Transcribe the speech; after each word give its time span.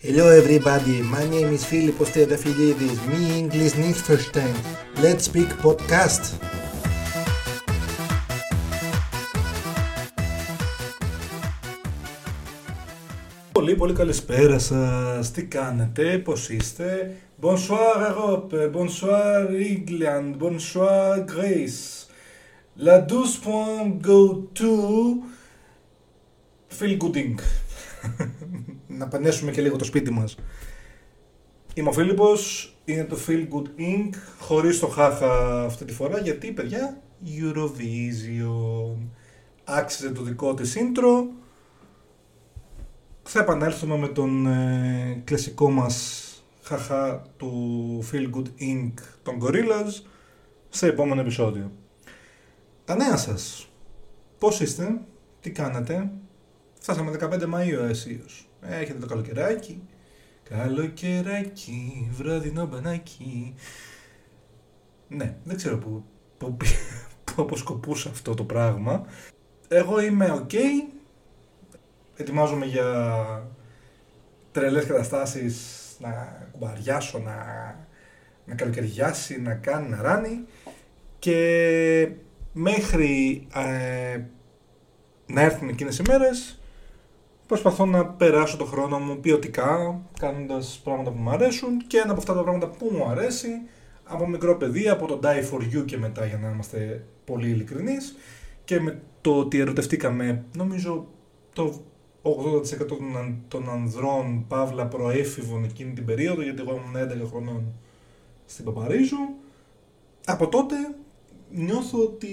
Hello 0.00 0.29
everybody, 0.29 1.01
my 1.01 1.25
name 1.29 1.53
is 1.53 1.63
Philippos 1.71 2.09
Triantafylidis. 2.11 2.99
Me 3.11 3.21
English 3.37 3.75
nicht 3.75 4.03
verstehen. 4.07 4.55
Let's 5.03 5.23
speak 5.29 5.49
podcast. 5.61 6.23
Πολύ 13.51 13.75
πολύ 13.75 13.93
καλησπέρα 13.93 14.59
σας. 14.59 15.31
Τι 15.31 15.43
κάνετε, 15.45 16.17
πώς 16.17 16.49
είστε. 16.49 17.15
Bonsoir 17.41 17.95
Europe, 18.11 18.71
bonsoir 18.71 19.49
England, 19.49 20.37
bonsoir 20.37 21.25
Greece. 21.25 22.07
La 22.77 22.99
12 22.99 23.99
go 24.01 24.47
to 24.53 25.23
feel 26.69 26.97
gooding. 26.97 27.39
να 29.01 29.07
πανέσουμε 29.07 29.51
και 29.51 29.61
λίγο 29.61 29.75
το 29.75 29.83
σπίτι 29.83 30.11
μας. 30.11 30.35
Είμαι 31.73 31.89
ο 31.89 31.91
Φίλιππος, 31.91 32.73
είναι 32.85 33.03
το 33.03 33.17
Feel 33.27 33.47
Good 33.53 33.79
Inc. 33.79 34.09
Χωρίς 34.39 34.79
το 34.79 34.87
χάχα 34.87 35.63
αυτή 35.63 35.85
τη 35.85 35.93
φορά, 35.93 36.19
γιατί 36.19 36.51
παιδιά, 36.51 37.01
Eurovision. 37.25 38.97
Άξιζε 39.63 40.09
το 40.09 40.21
δικό 40.21 40.53
της 40.53 40.77
intro. 40.77 41.27
Θα 43.23 43.39
επανέλθουμε 43.39 43.97
με 43.97 44.07
τον 44.07 44.47
ε, 44.47 45.21
κλασικό 45.23 45.69
μας 45.69 46.25
χαχά 46.61 47.21
του 47.37 48.03
Feel 48.11 48.29
Good 48.35 48.47
Inc. 48.61 48.93
των 49.23 49.39
Gorillaz 49.41 50.05
σε 50.69 50.87
επόμενο 50.87 51.21
επεισόδιο. 51.21 51.71
Τα 52.85 52.95
νέα 52.95 53.17
σας. 53.17 53.69
Πώς 54.37 54.59
είστε, 54.59 55.01
τι 55.39 55.51
κάνετε, 55.51 56.11
φτάσαμε 56.79 57.11
15 57.19 57.41
Μαΐου 57.41 57.89
αισίως. 57.89 58.50
Έχετε 58.61 58.99
το 58.99 59.05
καλοκαιράκι. 59.05 59.81
Καλοκαιράκι, 60.49 62.09
βραδινό 62.11 62.65
μπανάκι. 62.65 63.55
Ναι, 65.07 65.35
δεν 65.43 65.55
ξέρω 65.55 65.77
που, 65.77 66.03
που, 66.37 66.57
που 67.23 67.41
αποσκοπούσε 67.41 68.09
αυτό 68.09 68.33
το 68.33 68.43
πράγμα. 68.43 69.05
Εγώ 69.67 70.01
είμαι 70.01 70.45
ok. 70.47 70.55
Ετοιμάζομαι 72.15 72.65
για 72.65 72.87
τρελές 74.51 74.85
καταστάσεις 74.85 75.79
να 75.99 76.41
κουμπαριάσω, 76.51 77.19
να, 77.19 77.35
να 78.45 78.55
καλοκαιριάσει, 78.55 79.41
να 79.41 79.53
κάνει, 79.53 79.89
να 79.89 80.01
ράνει. 80.01 80.45
Και 81.19 82.11
μέχρι 82.53 83.47
ε, 83.53 84.21
να 85.25 85.41
έρθουν 85.41 85.69
εκείνες 85.69 85.97
οι 85.97 86.03
μέρες 86.07 86.60
προσπαθώ 87.51 87.85
να 87.85 88.05
περάσω 88.05 88.57
το 88.57 88.65
χρόνο 88.65 88.99
μου 88.99 89.19
ποιοτικά, 89.19 90.01
κάνοντας 90.19 90.81
πράγματα 90.83 91.11
που 91.11 91.17
μου 91.21 91.29
αρέσουν 91.29 91.87
και 91.87 91.97
ένα 91.97 92.11
από 92.11 92.19
αυτά 92.19 92.33
τα 92.33 92.41
πράγματα 92.41 92.67
που 92.67 92.89
μου 92.91 93.05
αρέσει 93.09 93.49
από 94.03 94.27
μικρό 94.27 94.57
παιδί, 94.57 94.89
από 94.89 95.05
το 95.05 95.19
Die 95.23 95.51
For 95.51 95.61
You 95.61 95.85
και 95.85 95.97
μετά 95.97 96.25
για 96.25 96.37
να 96.37 96.49
είμαστε 96.49 97.05
πολύ 97.25 97.49
ειλικρινείς. 97.49 98.15
και 98.63 98.79
με 98.79 99.01
το 99.21 99.37
ότι 99.37 99.59
ερωτευτήκαμε 99.59 100.45
νομίζω 100.55 101.07
το 101.53 101.81
80% 102.23 102.31
των 103.47 103.69
ανδρών 103.69 104.45
παύλα 104.47 104.85
προέφηβων 104.87 105.63
εκείνη 105.63 105.93
την 105.93 106.05
περίοδο 106.05 106.41
γιατί 106.41 106.61
εγώ 106.61 106.71
ήμουν 106.71 107.23
11 107.25 107.29
χρονών 107.29 107.63
στην 108.45 108.65
Παπαρίζου 108.65 109.35
από 110.25 110.47
τότε 110.47 110.75
νιώθω 111.51 111.99
ότι 112.03 112.27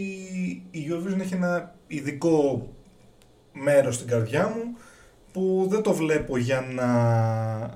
η 0.71 0.87
Eurovision 0.91 1.21
έχει 1.21 1.35
ένα 1.35 1.75
ειδικό 1.87 2.69
μέρος 3.53 3.95
στην 3.95 4.07
καρδιά 4.07 4.49
μου 4.49 4.77
που 5.39 5.67
δεν 5.69 5.83
το 5.83 5.93
βλέπω 5.93 6.37
για 6.37 6.61
να 6.61 6.85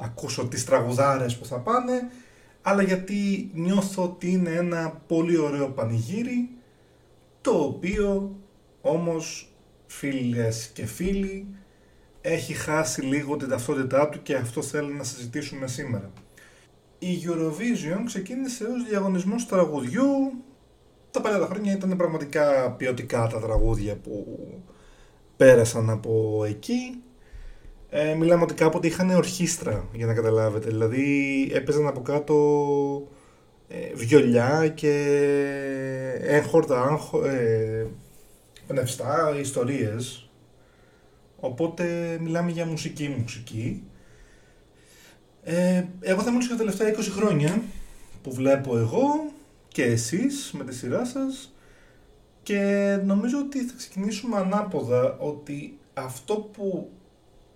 ακούσω 0.04 0.46
τις 0.46 0.64
τραγουδάρες 0.64 1.36
που 1.36 1.44
θα 1.44 1.58
πάνε, 1.58 2.10
αλλά 2.62 2.82
γιατί 2.82 3.50
νιώθω 3.54 4.02
ότι 4.02 4.30
είναι 4.30 4.50
ένα 4.50 5.02
πολύ 5.06 5.36
ωραίο 5.36 5.68
πανηγύρι, 5.68 6.50
το 7.40 7.50
οποίο 7.50 8.36
όμως 8.80 9.52
φίλες 9.86 10.70
και 10.74 10.86
φίλοι 10.86 11.46
έχει 12.20 12.52
χάσει 12.52 13.00
λίγο 13.00 13.36
την 13.36 13.48
ταυτότητά 13.48 14.08
του 14.08 14.22
και 14.22 14.34
αυτό 14.34 14.62
θέλω 14.62 14.88
να 14.88 15.04
συζητήσουμε 15.04 15.66
σήμερα. 15.66 16.10
Η 16.98 17.22
Eurovision 17.26 18.02
ξεκίνησε 18.04 18.64
ως 18.64 18.88
διαγωνισμός 18.88 19.46
τραγουδιού, 19.46 20.32
τα 21.10 21.20
παλιά 21.20 21.38
τα 21.38 21.46
χρόνια 21.46 21.72
ήταν 21.72 21.96
πραγματικά 21.96 22.70
ποιοτικά 22.70 23.26
τα 23.26 23.40
τραγούδια 23.40 23.96
που 23.96 24.38
πέρασαν 25.36 25.90
από 25.90 26.44
εκεί 26.48 27.02
ε, 27.94 28.14
μιλάμε 28.14 28.42
ότι 28.42 28.54
κάποτε 28.54 28.86
είχαν 28.86 29.10
ορχήστρα, 29.10 29.88
για 29.92 30.06
να 30.06 30.14
καταλάβετε. 30.14 30.68
Δηλαδή 30.68 31.50
έπαιζαν 31.54 31.86
από 31.86 32.02
κάτω 32.02 32.36
ε, 33.68 33.94
βιολιά 33.94 34.68
και 34.68 34.92
έγχορτα, 36.20 37.00
ε, 37.24 37.86
πνευστά, 38.66 39.36
ιστορίες. 39.40 40.30
Οπότε 41.40 42.16
μιλάμε 42.20 42.50
για 42.50 42.66
μουσική 42.66 43.16
μουσική. 43.20 43.82
Ε, 45.42 45.84
εγώ 46.00 46.20
θα 46.20 46.30
μιλήσω 46.30 46.54
για 46.54 46.64
τα 46.64 46.72
τελευταία 46.72 47.04
20 47.04 47.16
χρόνια 47.16 47.62
που 48.22 48.32
βλέπω 48.32 48.78
εγώ 48.78 49.32
και 49.68 49.84
εσείς 49.84 50.52
με 50.58 50.64
τη 50.64 50.74
σειρά 50.74 51.04
σας 51.04 51.54
και 52.42 52.60
νομίζω 53.04 53.38
ότι 53.38 53.64
θα 53.64 53.74
ξεκινήσουμε 53.76 54.36
ανάποδα 54.36 55.16
ότι 55.18 55.78
αυτό 55.94 56.34
που 56.34 56.90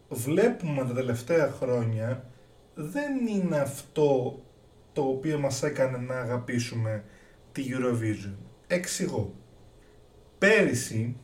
βλέπουμε 0.08 0.84
τα 0.84 0.92
τελευταία 0.92 1.50
χρόνια 1.50 2.24
δεν 2.74 3.26
είναι 3.26 3.56
αυτό 3.56 4.40
το 4.92 5.02
οποίο 5.02 5.38
μας 5.38 5.62
έκανε 5.62 5.98
να 5.98 6.14
αγαπήσουμε 6.14 7.04
τη 7.52 7.64
Eurovision. 7.70 8.34
Εξηγώ. 8.66 9.34
Πέρυσι 10.38 11.16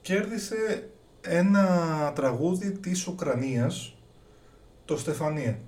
κέρδισε 0.00 0.90
ένα 1.20 2.12
τραγούδι 2.14 2.72
της 2.72 3.06
Ουκρανίας, 3.06 3.96
το 4.84 4.96
Στεφανία. 4.96 5.58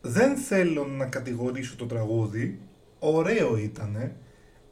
Δεν 0.00 0.36
θέλω 0.36 0.86
να 0.86 1.06
κατηγορήσω 1.06 1.76
το 1.76 1.86
τραγούδι, 1.86 2.60
ωραίο 2.98 3.56
ήτανε, 3.56 4.16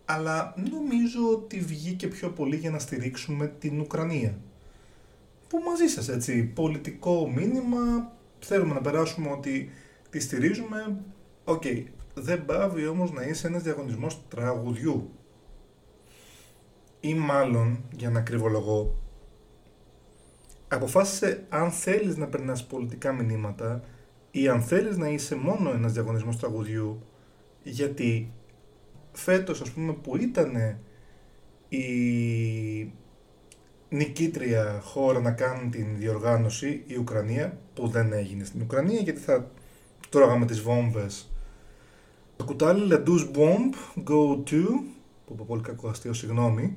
αλλά 0.04 0.54
νομίζω 0.70 1.30
ότι 1.32 1.60
βγήκε 1.60 2.08
πιο 2.08 2.30
πολύ 2.30 2.56
για 2.56 2.70
να 2.70 2.78
στηρίξουμε 2.78 3.46
την 3.46 3.80
Ουκρανία 3.80 4.38
που 5.50 5.58
μαζί 5.58 5.86
σας 5.86 6.08
έτσι, 6.08 6.44
πολιτικό 6.44 7.30
μήνυμα, 7.34 8.12
θέλουμε 8.38 8.74
να 8.74 8.80
περάσουμε 8.80 9.30
ότι 9.30 9.70
τη 10.10 10.20
στηρίζουμε, 10.20 11.04
OK, 11.44 11.62
okay. 11.64 11.84
δεν 12.14 12.44
παύει 12.44 12.86
όμως 12.86 13.12
να 13.12 13.22
είσαι 13.22 13.46
ένας 13.46 13.62
διαγωνισμός 13.62 14.22
τραγουδιού. 14.28 15.10
Ή 17.00 17.14
μάλλον, 17.14 17.84
για 17.96 18.10
να 18.10 18.20
ακριβολογώ, 18.20 18.94
αποφάσισε 20.68 21.44
αν 21.48 21.70
θέλεις 21.70 22.16
να 22.16 22.26
περνάς 22.26 22.66
πολιτικά 22.66 23.12
μηνύματα 23.12 23.82
ή 24.30 24.48
αν 24.48 24.62
θέλεις 24.62 24.96
να 24.96 25.08
είσαι 25.08 25.34
μόνο 25.34 25.70
ένας 25.70 25.92
διαγωνισμός 25.92 26.38
τραγουδιού, 26.38 27.02
γιατί 27.62 28.32
φέτος 29.12 29.60
ας 29.60 29.70
πούμε 29.70 29.92
που 29.92 30.16
ήταν 30.16 30.78
η 31.68 32.92
νικήτρια 33.90 34.80
χώρα 34.84 35.20
να 35.20 35.30
κάνουν 35.30 35.70
την 35.70 35.86
διοργάνωση 35.96 36.82
η 36.86 36.96
Ουκρανία, 36.96 37.58
που 37.74 37.88
δεν 37.88 38.12
έγινε 38.12 38.44
στην 38.44 38.60
Ουκρανία 38.62 39.00
γιατί 39.00 39.20
θα 39.20 39.50
τρώγαμε 40.08 40.46
τις 40.46 40.60
βόμβες. 40.60 41.30
Το 42.36 42.44
κουτάλι 42.44 42.88
La 42.90 43.08
Douce 43.08 43.30
Bomb 43.36 44.02
Go 44.08 44.50
To, 44.50 44.64
που 45.26 45.32
είπα 45.32 45.42
πολύ 45.46 45.62
κακό 45.62 45.88
αστείο, 45.88 46.12
συγγνώμη, 46.12 46.76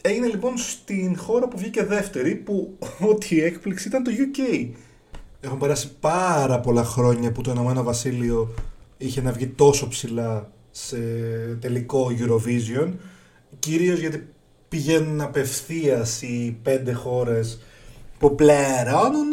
έγινε 0.00 0.26
λοιπόν 0.26 0.56
στην 0.56 1.18
χώρα 1.18 1.48
που 1.48 1.58
βγήκε 1.58 1.84
δεύτερη, 1.84 2.34
που 2.34 2.78
ό,τι 3.10 3.42
έκπληξη 3.42 3.88
ήταν 3.88 4.02
το 4.02 4.10
UK. 4.10 4.68
Έχουν 5.40 5.58
περάσει 5.58 5.92
πάρα 6.00 6.60
πολλά 6.60 6.84
χρόνια 6.84 7.32
που 7.32 7.42
το 7.42 7.50
Ενωμένο 7.50 7.82
Βασίλειο 7.82 8.54
είχε 8.96 9.22
να 9.22 9.32
βγει 9.32 9.46
τόσο 9.46 9.88
ψηλά 9.88 10.52
σε 10.70 10.98
τελικό 11.60 12.10
Eurovision, 12.18 12.92
κυρίως 13.58 13.98
γιατί 13.98 14.33
πηγαίνουν 14.74 15.20
απευθείας 15.20 16.22
οι 16.22 16.58
πέντε 16.62 16.92
χώρες 16.92 17.60
που 18.18 18.34
πληρώνουν 18.34 19.30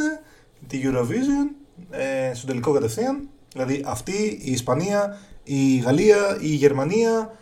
τη 0.67 0.81
Eurovision 0.83 1.55
ε, 1.89 2.33
στο 2.33 2.47
τελικό 2.47 2.71
κατευθείαν. 2.71 3.29
Δηλαδή 3.51 3.83
αυτή, 3.85 4.39
η 4.41 4.51
Ισπανία, 4.51 5.17
η 5.43 5.77
Γαλλία, 5.77 6.37
η 6.41 6.47
Γερμανία 6.47 7.37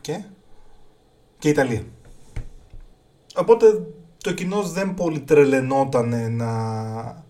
και, 0.00 0.22
και 1.38 1.48
η 1.48 1.50
Ιταλία. 1.50 1.82
Οπότε 3.34 3.86
το 4.18 4.32
κοινό 4.32 4.62
δεν 4.62 4.94
πολύ 4.94 5.20
τρελαινόταν 5.20 6.34
να 6.36 7.24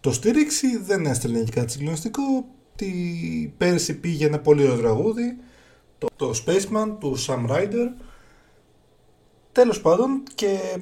το 0.00 0.12
στήριξει, 0.12 0.78
δεν 0.78 1.06
έστελνε 1.06 1.40
και 1.40 1.52
κάτι 1.52 1.72
συγκλονιστικό. 1.72 2.22
Τη 2.76 2.92
πέρσι 3.56 3.94
πήγε 3.94 4.26
ένα 4.26 4.38
πολύ 4.38 4.62
ωραίο 4.62 4.78
τραγούδι, 4.78 5.36
το, 5.98 6.06
το 6.16 6.32
Spaceman 6.46 6.96
του 6.98 7.16
Sam 7.26 7.50
Ryder, 7.50 7.88
Τέλος 9.54 9.80
πάντων 9.80 10.22
και 10.34 10.78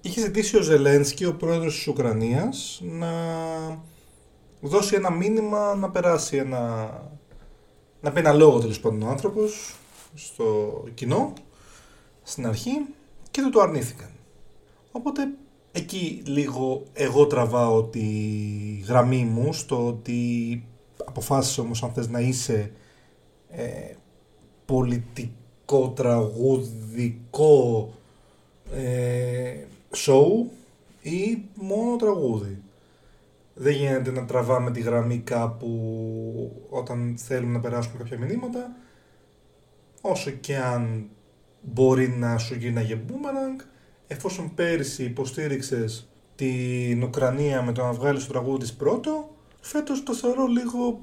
είχε 0.00 0.20
ζητήσει 0.20 0.56
ο 0.56 0.62
Ζελένσκι, 0.62 1.24
ο 1.24 1.34
πρόεδρος 1.34 1.74
της 1.74 1.86
Ουκρανίας, 1.86 2.80
να 2.84 3.10
δώσει 4.60 4.94
ένα 4.94 5.10
μήνυμα, 5.10 5.74
να 5.74 5.90
περάσει 5.90 6.36
ένα... 6.36 6.90
να 8.00 8.12
πει 8.12 8.18
ένα 8.18 8.32
λόγο 8.32 8.58
τέλος 8.58 8.80
πάντων 8.80 9.02
ο 9.02 9.08
άνθρωπος 9.08 9.74
στο 10.14 10.84
κοινό, 10.94 11.32
στην 12.22 12.46
αρχή 12.46 12.86
και 13.30 13.42
του 13.42 13.50
το 13.50 13.60
αρνήθηκαν. 13.60 14.10
Οπότε 14.92 15.28
εκεί 15.72 16.22
λίγο 16.26 16.82
εγώ 16.92 17.26
τραβάω 17.26 17.84
τη 17.84 18.06
γραμμή 18.86 19.24
μου 19.24 19.52
στο 19.52 19.86
ότι 19.86 20.64
αποφάσισε 21.04 21.60
όμως 21.60 21.82
αν 21.82 21.92
θες 21.92 22.08
να 22.08 22.20
είσαι 22.20 22.72
ε, 23.48 23.94
πολιτικό 25.70 25.88
τραγουδικό 25.88 27.54
ε, 28.74 29.54
show 29.96 30.46
ή 31.02 31.42
μόνο 31.54 31.96
τραγούδι. 31.96 32.62
Δεν 33.54 33.72
γίνεται 33.72 34.10
να 34.10 34.24
τραβάμε 34.24 34.70
τη 34.70 34.80
γραμμή 34.80 35.18
κάπου 35.18 35.68
όταν 36.70 37.14
θέλουμε 37.18 37.52
να 37.52 37.60
περάσουμε 37.60 37.94
κάποια 37.98 38.18
μηνύματα 38.18 38.76
όσο 40.00 40.30
και 40.30 40.56
αν 40.56 41.08
μπορεί 41.60 42.08
να 42.08 42.38
σου 42.38 42.54
γίναγε 42.54 43.00
boomerang 43.08 43.64
εφόσον 44.06 44.54
πέρυσι 44.54 45.04
υποστήριξες 45.04 46.08
την 46.34 47.02
Ουκρανία 47.02 47.62
με 47.62 47.72
το 47.72 47.82
να 47.82 47.92
βγάλεις 47.92 48.26
το 48.26 48.32
τραγούδι 48.32 48.58
της 48.58 48.72
πρώτο 48.72 49.30
φέτος 49.60 50.02
το 50.02 50.14
θεωρώ 50.14 50.46
λίγο 50.46 51.00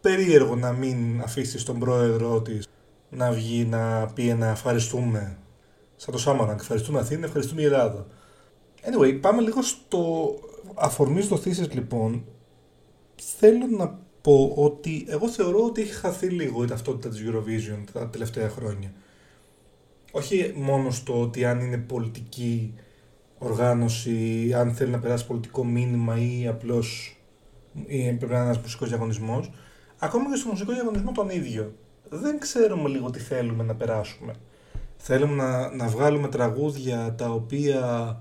περίεργο 0.00 0.56
να 0.56 0.72
μην 0.72 1.20
αφήσεις 1.20 1.64
τον 1.64 1.78
πρόεδρο 1.78 2.42
της 2.42 2.68
να 3.16 3.30
βγει 3.30 3.64
να 3.64 4.06
πει 4.14 4.22
να 4.22 4.48
ευχαριστούμε 4.48 5.38
σαν 5.96 6.14
το 6.14 6.20
Σάμαρανγκ, 6.20 6.58
ευχαριστούμε 6.60 6.98
Αθήνα, 6.98 7.26
ευχαριστούμε 7.26 7.60
η 7.60 7.64
Ελλάδα. 7.64 8.06
Anyway, 8.82 9.18
πάμε 9.20 9.42
λίγο 9.42 9.62
στο 9.62 10.34
αφορμή 10.74 11.22
στο 11.22 11.36
thesis 11.36 11.70
λοιπόν. 11.70 12.24
Θέλω 13.38 13.66
να 13.66 13.98
πω 14.20 14.52
ότι 14.56 15.06
εγώ 15.08 15.28
θεωρώ 15.28 15.64
ότι 15.64 15.80
έχει 15.82 15.92
χαθεί 15.92 16.26
λίγο 16.26 16.62
η 16.62 16.66
ταυτότητα 16.66 17.08
της 17.08 17.22
Eurovision 17.26 17.84
τα 17.92 18.08
τελευταία 18.08 18.48
χρόνια. 18.48 18.92
Όχι 20.12 20.52
μόνο 20.56 20.90
στο 20.90 21.20
ότι 21.20 21.44
αν 21.44 21.60
είναι 21.60 21.78
πολιτική 21.78 22.74
οργάνωση, 23.38 24.52
αν 24.56 24.74
θέλει 24.74 24.90
να 24.90 24.98
περάσει 24.98 25.26
πολιτικό 25.26 25.64
μήνυμα 25.64 26.18
ή 26.18 26.46
απλώς 26.46 27.18
ή 27.86 28.02
πρέπει 28.02 28.32
να 28.32 28.38
είναι 28.38 28.44
ένας 28.44 28.58
μουσικός 28.58 28.88
διαγωνισμός, 28.88 29.50
ακόμα 29.98 30.30
και 30.30 30.36
στο 30.36 30.48
μουσικό 30.48 30.72
διαγωνισμό 30.72 31.12
τον 31.12 31.30
ίδιο. 31.30 31.74
Δεν 32.08 32.38
ξέρουμε 32.38 32.88
λίγο 32.88 33.10
τι 33.10 33.18
θέλουμε 33.18 33.64
να 33.64 33.74
περάσουμε. 33.74 34.34
Θέλουμε 34.96 35.34
να, 35.34 35.74
να 35.74 35.88
βγάλουμε 35.88 36.28
τραγούδια 36.28 37.14
τα 37.14 37.30
οποία 37.30 38.16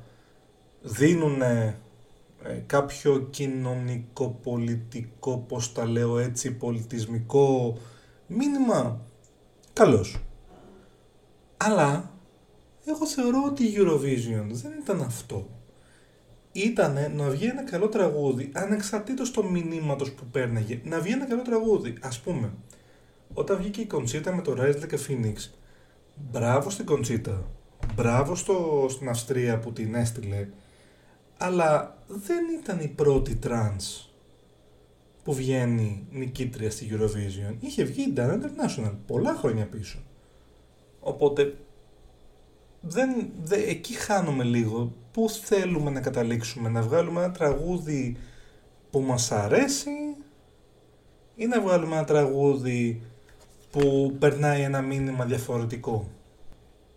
δίνουν 0.81 1.41
ε, 1.41 1.75
κάποιο 2.65 3.27
κοινωνικό, 3.29 4.39
πολιτικό, 4.43 5.37
πώς 5.47 5.71
τα 5.73 5.85
λέω 5.85 6.19
έτσι, 6.19 6.51
πολιτισμικό 6.51 7.77
μήνυμα. 8.27 9.01
Καλώς. 9.73 10.19
Αλλά 11.57 12.11
εγώ 12.85 13.07
θεωρώ 13.07 13.43
ότι 13.47 13.63
η 13.63 13.73
Eurovision 13.77 14.45
δεν 14.49 14.71
ήταν 14.81 15.01
αυτό. 15.01 15.47
Ήτανε 16.51 17.07
να 17.15 17.29
βγει 17.29 17.45
ένα 17.45 17.63
καλό 17.63 17.87
τραγούδι, 17.87 18.51
ανεξαρτήτως 18.53 19.31
του 19.31 19.45
μηνύματος 19.45 20.11
που 20.11 20.25
πέρναγε, 20.31 20.81
να 20.83 20.99
βγει 20.99 21.13
ένα 21.13 21.25
καλό 21.25 21.41
τραγούδι. 21.41 21.93
Ας 22.01 22.19
πούμε, 22.19 22.53
όταν 23.33 23.57
βγήκε 23.57 23.81
η 23.81 23.85
Κονσίτα 23.85 24.35
με 24.35 24.41
το 24.41 24.55
Rise 24.57 24.81
Like 24.81 24.93
a 24.93 25.07
Phoenix, 25.07 25.35
μπράβο 26.15 26.69
στην 26.69 26.85
Κονσίτα, 26.85 27.51
μπράβο 27.95 28.35
στο, 28.35 28.85
στην 28.89 29.09
Αυστρία 29.09 29.59
που 29.59 29.73
την 29.73 29.95
έστειλε, 29.95 30.47
αλλά 31.37 31.97
δεν 32.07 32.45
ήταν 32.61 32.79
η 32.79 32.87
πρώτη 32.87 33.35
τρανς 33.35 34.09
που 35.23 35.33
βγαίνει 35.33 36.07
νικήτρια 36.11 36.71
στη 36.71 36.89
Eurovision. 36.91 37.55
Είχε 37.59 37.83
βγει 37.83 38.01
η 38.01 38.13
Dana 38.17 38.33
International 38.33 38.93
πολλά 39.07 39.33
χρόνια 39.33 39.65
πίσω. 39.65 39.99
Οπότε 40.99 41.55
δεν, 42.81 43.29
δε, 43.43 43.55
εκεί 43.55 43.93
χάνουμε 43.93 44.43
λίγο. 44.43 44.93
Πού 45.11 45.29
θέλουμε 45.29 45.89
να 45.89 46.01
καταλήξουμε, 46.01 46.69
να 46.69 46.81
βγάλουμε 46.81 47.23
ένα 47.23 47.31
τραγούδι 47.31 48.17
που 48.91 49.01
μας 49.01 49.31
αρέσει 49.31 50.15
ή 51.35 51.45
να 51.45 51.61
βγάλουμε 51.61 51.95
ένα 51.95 52.05
τραγούδι 52.05 53.01
που 53.73 54.15
περνάει 54.19 54.61
ένα 54.61 54.81
μήνυμα 54.81 55.25
διαφορετικό. 55.25 56.09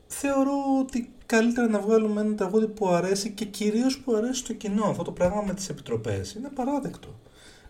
Θεωρώ 0.07 0.53
ότι 0.81 1.13
καλύτερα 1.27 1.69
να 1.69 1.81
βγάλουμε 1.81 2.21
ένα 2.21 2.35
τραγούδι 2.35 2.67
που 2.67 2.89
αρέσει 2.89 3.31
και 3.31 3.45
κυρίως 3.45 3.99
που 3.99 4.15
αρέσει 4.15 4.39
στο 4.39 4.53
κοινό. 4.53 4.85
Αυτό 4.85 5.03
το 5.03 5.13
πράγμα 5.13 5.43
με 5.47 5.55
τις 5.55 5.69
επιτροπές 5.69 6.35
είναι 6.35 6.51
παράδεκτο. 6.55 7.09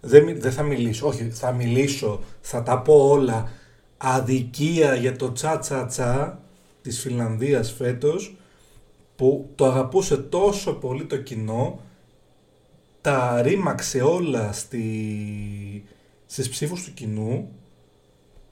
Δεν, 0.00 0.40
δεν 0.40 0.52
θα 0.52 0.62
μιλήσω, 0.62 1.06
όχι, 1.06 1.30
θα 1.30 1.52
μιλήσω, 1.52 2.20
θα 2.40 2.62
τα 2.62 2.82
πω 2.82 3.08
όλα. 3.10 3.48
Αδικία 3.96 4.94
για 4.94 5.16
το 5.16 5.32
τσα 5.32 5.58
τσα 5.58 5.86
τσα 5.86 6.40
της 6.82 7.00
Φιλανδίας 7.00 7.72
φέτος 7.72 8.36
που 9.16 9.50
το 9.54 9.66
αγαπούσε 9.66 10.16
τόσο 10.16 10.72
πολύ 10.72 11.04
το 11.04 11.16
κοινό 11.16 11.80
τα 13.00 13.42
ρήμαξε 13.42 14.00
όλα 14.00 14.52
στη, 14.52 14.84
στις 16.26 16.48
ψήφους 16.48 16.84
του 16.84 16.94
κοινού 16.94 17.48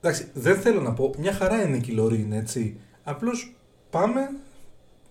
Εντάξει, 0.04 0.28
δεν 0.34 0.56
θέλω 0.56 0.80
να 0.80 0.92
πω, 0.92 1.14
μια 1.18 1.32
χαρά 1.32 1.62
είναι 1.62 1.76
η 1.76 1.90
Λωρίν, 1.90 2.32
έτσι. 2.32 2.76
Απλώς 3.04 3.56
πάμε 3.90 4.30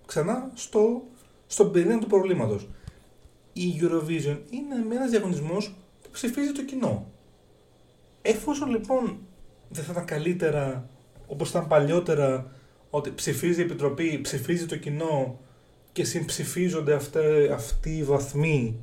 ξανά 0.06 0.52
στο, 0.54 1.02
στον 1.48 1.72
πυρήνα 1.72 2.00
του 2.00 2.08
προβλήματος. 2.08 2.70
Η 3.54 3.74
Eurovision 3.82 4.38
είναι 4.50 4.96
ένας 4.96 5.10
διαγωνισμός 5.10 5.76
που 6.02 6.10
ψηφίζει 6.12 6.52
το 6.52 6.64
κοινό. 6.64 7.06
Εφόσον 8.22 8.70
λοιπόν 8.70 9.18
δεν 9.70 9.84
θα 9.84 9.92
ήταν 9.92 10.06
καλύτερα 10.06 10.90
όπως 11.28 11.50
ήταν 11.50 11.68
παλιότερα 11.68 12.52
ότι 12.90 13.12
ψηφίζει 13.12 13.60
η 13.60 13.64
Επιτροπή, 13.64 14.20
ψηφίζει 14.22 14.66
το 14.66 14.76
κοινό 14.76 15.40
και 15.92 16.04
συμψηφίζονται 16.04 17.00
αυτοί 17.54 17.90
οι 17.98 18.04
βαθμοί 18.04 18.80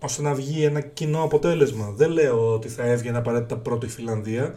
ώστε 0.00 0.22
να 0.22 0.34
βγει 0.34 0.64
ένα 0.64 0.80
κοινό 0.80 1.22
αποτέλεσμα. 1.22 1.90
Δεν 1.90 2.10
λέω 2.10 2.52
ότι 2.52 2.68
θα 2.68 2.82
έβγαινε 2.82 3.18
απαραίτητα 3.18 3.56
πρώτη 3.56 3.86
η 3.86 3.88
Φιλανδία, 3.88 4.54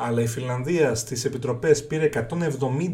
αλλά 0.00 0.22
η 0.22 0.26
Φιλανδία 0.26 0.94
στις 0.94 1.24
επιτροπές 1.24 1.86
πήρε 1.86 2.10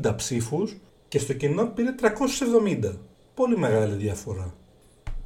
170 0.05 0.15
ψήφους 0.17 0.77
και 1.09 1.19
στο 1.19 1.33
κοινό 1.33 1.67
πήρε 1.67 1.95
370. 2.01 2.93
Πολύ 3.35 3.59
μεγάλη 3.59 3.95
διαφορά. 3.95 4.55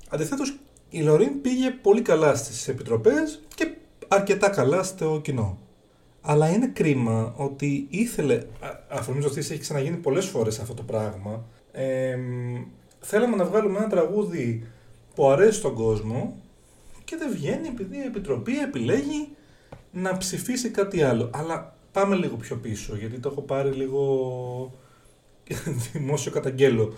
Αντιθέτως, 0.09 0.59
η 0.91 1.01
Λωρίν 1.01 1.41
πήγε 1.41 1.71
πολύ 1.71 2.03
καλά 2.03 2.35
στις 2.35 2.69
επιτροπές 2.69 3.43
και 3.55 3.71
αρκετά 4.09 4.49
καλά 4.49 4.82
στο 4.82 5.20
κοινό. 5.23 5.58
Αλλά 6.20 6.49
είναι 6.49 6.67
κρίμα 6.67 7.35
ότι 7.37 7.87
ήθελε, 7.91 8.43
αφορμή 8.89 9.25
ότι 9.25 9.39
έχει 9.39 9.58
ξαναγίνει 9.58 9.97
πολλές 9.97 10.27
φορές 10.27 10.58
αυτό 10.58 10.75
το 10.75 10.82
πράγμα, 10.82 11.44
ε, 11.73 12.17
θέλαμε 13.01 13.37
να 13.37 13.44
βγάλουμε 13.44 13.79
ένα 13.79 13.89
τραγούδι 13.89 14.67
που 15.15 15.31
αρέσει 15.31 15.58
στον 15.58 15.75
κόσμο 15.75 16.37
και 17.05 17.17
δεν 17.17 17.31
βγαίνει 17.31 17.69
επειδή 17.69 17.97
η 17.97 18.06
Επιτροπή 18.06 18.58
επιλέγει 18.58 19.29
να 19.93 20.17
ψηφίσει 20.17 20.71
κάτι 20.71 21.03
άλλο. 21.03 21.31
Αλλά 21.33 21.75
πάμε 21.93 22.17
λίγο 22.17 22.37
πιο 22.37 22.57
πίσω, 22.57 22.97
γιατί 22.97 23.19
το 23.19 23.29
έχω 23.29 23.41
πάρει 23.41 23.71
λίγο 23.71 24.73
δημόσιο 25.93 26.33
καταγγέλο. 26.33 26.95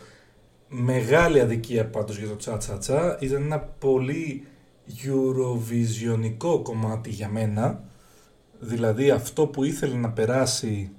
Μεγάλη 0.69 1.41
αδικία 1.41 1.87
πάντως 1.87 2.19
για 2.19 2.29
το 2.29 2.37
τσα 2.37 2.57
τσα 2.57 2.79
τσα. 2.79 3.19
Ήταν 3.21 3.43
ένα 3.43 3.59
πολύ 3.59 4.47
Eurovisionικό 5.05 6.63
κομμάτι 6.63 7.11
για 7.11 7.29
μένα. 7.29 7.85
Δηλαδή 8.59 9.11
αυτό 9.11 9.47
που 9.47 9.65
ήθελε 9.65 9.95
να 9.95 10.11
περάσει 10.11 10.91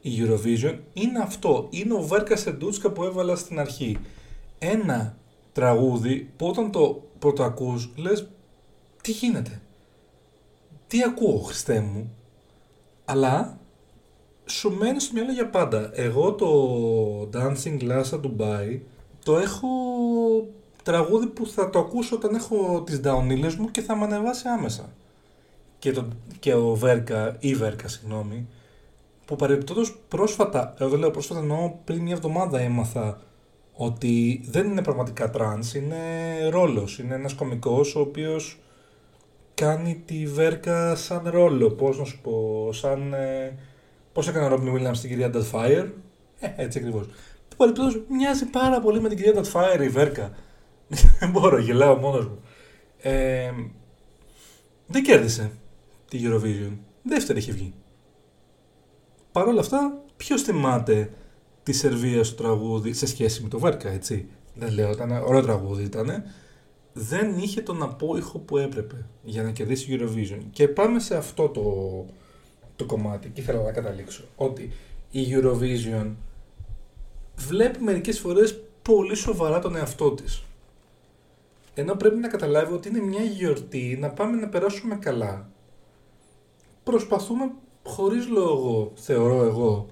η 0.00 0.10
Eurovision 0.18 0.78
είναι 0.92 1.18
αυτό. 1.22 1.66
Είναι 1.70 1.94
ο 1.94 2.00
Βέρκα 2.00 2.36
Σεντούτσκα 2.36 2.90
που 2.90 3.04
έβαλα 3.04 3.36
στην 3.36 3.58
αρχή. 3.58 3.98
Ένα 4.58 5.16
τραγούδι 5.52 6.30
που 6.36 6.46
όταν 6.46 6.70
το 6.70 7.02
πρώτο 7.18 7.42
ακούς 7.42 7.90
λες 7.96 8.28
τι 9.02 9.12
γίνεται; 9.12 9.60
Τι 10.86 11.02
ακούω, 11.02 11.38
Χριστέ 11.38 11.80
μου, 11.80 12.14
αλλά 13.04 13.58
σου 14.44 14.70
μένει 14.70 15.00
στο 15.00 15.12
μυαλό 15.14 15.32
για 15.32 15.50
πάντα. 15.50 15.90
Εγώ 15.94 16.32
το 16.32 16.50
Dancing 17.32 17.80
Lasha 17.82 18.20
Tumbai 18.20 18.80
το 19.24 19.38
έχω 19.38 19.68
τραγούδι 20.82 21.26
που 21.26 21.46
θα 21.46 21.70
το 21.70 21.78
ακούσω 21.78 22.16
όταν 22.16 22.34
έχω 22.34 22.82
τις 22.86 23.00
down 23.04 23.29
ίλες 23.29 23.54
μου 23.54 23.70
και 23.70 23.80
θα 23.80 23.96
με 23.96 24.04
ανεβάσει 24.04 24.48
άμεσα. 24.48 24.92
Και, 25.78 25.92
το, 25.92 26.08
και 26.38 26.54
ο 26.54 26.74
Βέρκα, 26.74 27.36
ή 27.38 27.54
Βέρκα 27.54 27.88
συγγνώμη, 27.88 28.46
που 29.24 29.36
παρεμπιπτόντως 29.36 29.98
πρόσφατα, 30.08 30.74
εγώ 30.78 30.90
δεν 30.90 30.98
λέω 30.98 31.10
πρόσφατα 31.10 31.40
εννοώ 31.40 31.72
πριν 31.84 32.02
μια 32.02 32.14
εβδομάδα 32.14 32.60
έμαθα 32.60 33.20
ότι 33.72 34.44
δεν 34.48 34.66
είναι 34.66 34.82
πραγματικά 34.82 35.30
τρανς, 35.30 35.74
είναι 35.74 35.96
ρόλος, 36.48 36.98
είναι 36.98 37.14
ένας 37.14 37.34
κομικός 37.34 37.94
ο 37.94 38.00
οποίος 38.00 38.60
κάνει 39.56 40.02
τη 40.04 40.26
Βέρκα 40.26 40.94
σαν 40.94 41.22
ρόλο. 41.24 41.70
Πώς 41.70 41.98
να 41.98 42.04
σου 42.04 42.20
πω, 42.20 42.68
σαν. 42.72 43.12
Ε, 43.12 43.56
Πώς 44.16 44.28
έκανε 44.28 44.44
ο 44.44 44.48
Ρόμπιν 44.48 44.72
Βίλιαμ 44.72 44.94
στην 44.94 45.10
κυρία 45.10 45.30
Fire. 45.52 45.88
Ε, 46.40 46.48
έτσι 46.56 46.78
ακριβώς. 46.78 47.06
παρεπτόντω 47.56 48.04
μοιάζει 48.08 48.44
πάρα 48.44 48.80
πολύ 48.80 49.00
με 49.00 49.08
την 49.08 49.16
κυρία 49.16 49.32
Ντατφάιρ 49.32 49.80
η 49.80 49.88
Βέρκα. 49.88 50.32
Δεν 51.20 51.30
μπορώ, 51.30 51.58
γελάω 51.58 51.96
μόνος 51.96 52.26
μου. 52.26 52.40
Ε, 52.98 53.50
δεν 54.86 55.02
κέρδισε 55.02 55.50
τη 56.10 56.20
Eurovision. 56.22 56.72
Δεύτερη 57.02 57.38
έχει 57.38 57.52
βγει. 57.52 57.74
Παρ' 59.32 59.46
όλα 59.46 59.60
αυτά, 59.60 60.02
ποιος 60.16 60.42
θυμάται 60.42 61.10
τη 61.62 61.72
Σερβία 61.72 62.24
στο 62.24 62.42
τραγούδι 62.42 62.92
σε 62.92 63.06
σχέση 63.06 63.42
με 63.42 63.48
το 63.48 63.58
Βέρκα, 63.58 63.90
έτσι. 63.90 64.28
Δεν 64.54 64.72
λέω, 64.72 64.90
ήταν 64.90 65.10
ωραίο 65.10 65.42
τραγούδι 65.42 65.82
ήταν. 65.82 66.24
Δεν 66.98 67.38
είχε 67.38 67.60
τον 67.60 67.82
απόϊχο 67.82 68.38
που 68.38 68.56
έπρεπε 68.56 69.06
για 69.22 69.42
να 69.42 69.50
κερδίσει 69.50 69.98
Eurovision. 70.00 70.40
Και 70.50 70.68
πάμε 70.68 71.00
σε 71.00 71.16
αυτό 71.16 71.48
το, 71.48 72.04
το 72.76 72.84
κομμάτι 72.84 73.28
και 73.28 73.40
ήθελα 73.40 73.62
να 73.62 73.72
καταλήξω. 73.72 74.24
Ότι 74.36 74.70
η 75.10 75.26
Eurovision 75.30 76.10
βλέπει 77.36 77.82
μερικές 77.82 78.18
φορές 78.20 78.60
πολύ 78.82 79.14
σοβαρά 79.14 79.58
τον 79.58 79.76
εαυτό 79.76 80.10
της. 80.10 80.44
Ενώ 81.74 81.94
πρέπει 81.94 82.16
να 82.16 82.28
καταλάβει 82.28 82.72
ότι 82.72 82.88
είναι 82.88 83.00
μια 83.00 83.22
γιορτή, 83.22 83.98
να 84.00 84.10
πάμε 84.10 84.36
να 84.36 84.48
περάσουμε 84.48 84.96
καλά. 84.96 85.50
Προσπαθούμε 86.84 87.52
χωρίς 87.84 88.28
λόγο, 88.28 88.92
θεωρώ 88.94 89.42
εγώ, 89.42 89.86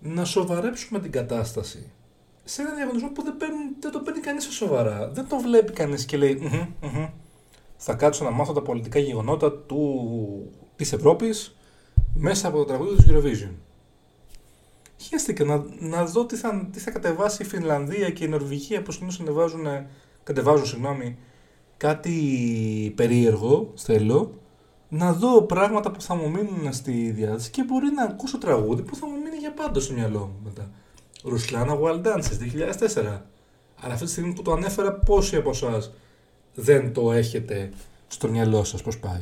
να 0.00 0.24
σοβαρέψουμε 0.24 1.00
την 1.00 1.10
κατάσταση. 1.10 1.90
Σε 2.48 2.62
ένα 2.62 2.74
διαγωνισμό 2.74 3.08
που 3.08 3.22
δεν, 3.22 3.34
δεν 3.80 3.90
το 3.90 4.00
παίρνει 4.00 4.20
κανείς 4.20 4.44
σοβαρά. 4.44 5.10
Δεν 5.10 5.28
το 5.28 5.36
βλέπει 5.38 5.72
κανείς 5.72 6.04
και 6.04 6.16
λέει 6.16 6.40
θα 7.76 7.94
κάτσω 7.94 8.24
να 8.24 8.30
μάθω 8.30 8.52
τα 8.52 8.62
πολιτικά 8.62 8.98
γεγονότα 8.98 9.52
του, 9.52 10.52
της 10.76 10.92
Ευρώπης 10.92 11.56
μέσα 12.14 12.48
από 12.48 12.56
το 12.56 12.64
τραγούδι 12.64 12.96
του 12.96 13.04
Eurovision. 13.10 13.50
Χαίστηκα 14.96 15.44
να, 15.44 15.64
να 15.78 16.04
δω 16.04 16.26
τι 16.26 16.36
θα, 16.36 16.68
τι 16.72 16.78
θα 16.78 16.90
κατεβάσει 16.90 17.42
η 17.42 17.46
Φινλανδία 17.46 18.10
και 18.10 18.24
η 18.24 18.28
Νορβηγία 18.28 18.82
που 18.82 18.92
συνήθως 18.92 19.18
κατεβάζουν, 19.18 19.66
κατεβάζουν 20.22 20.66
συγγνώμη, 20.66 21.18
κάτι 21.76 22.92
περίεργο, 22.96 23.72
θέλω, 23.74 24.40
να 24.88 25.12
δω 25.12 25.42
πράγματα 25.42 25.90
που 25.90 26.00
θα 26.00 26.14
μου 26.14 26.30
μείνουν 26.30 26.72
στη 26.72 27.10
διάθεση 27.10 27.50
και 27.50 27.64
μπορεί 27.64 27.90
να 27.90 28.02
ακούσω 28.02 28.38
τραγούδι 28.38 28.82
που 28.82 28.96
θα 28.96 29.06
μου 29.06 29.12
μείνει 29.12 29.36
για 29.36 29.52
πάντα 29.52 29.80
στο 29.80 29.92
μυαλό 29.94 30.18
μου 30.18 30.40
μετά. 30.44 30.70
Ρουσλάνα 31.26 31.78
Wild 31.82 32.02
Dances 32.02 32.38
2004. 32.94 33.20
Αλλά 33.80 33.92
αυτή 33.92 34.04
τη 34.04 34.10
στιγμή 34.10 34.32
που 34.32 34.42
το 34.42 34.52
ανέφερα, 34.52 34.92
πόσοι 34.92 35.36
από 35.36 35.50
εσάς 35.50 35.92
δεν 36.54 36.92
το 36.92 37.12
έχετε 37.12 37.70
στο 38.06 38.28
μυαλό 38.28 38.64
σας 38.64 38.82
πώς 38.82 38.98
πάει; 38.98 39.20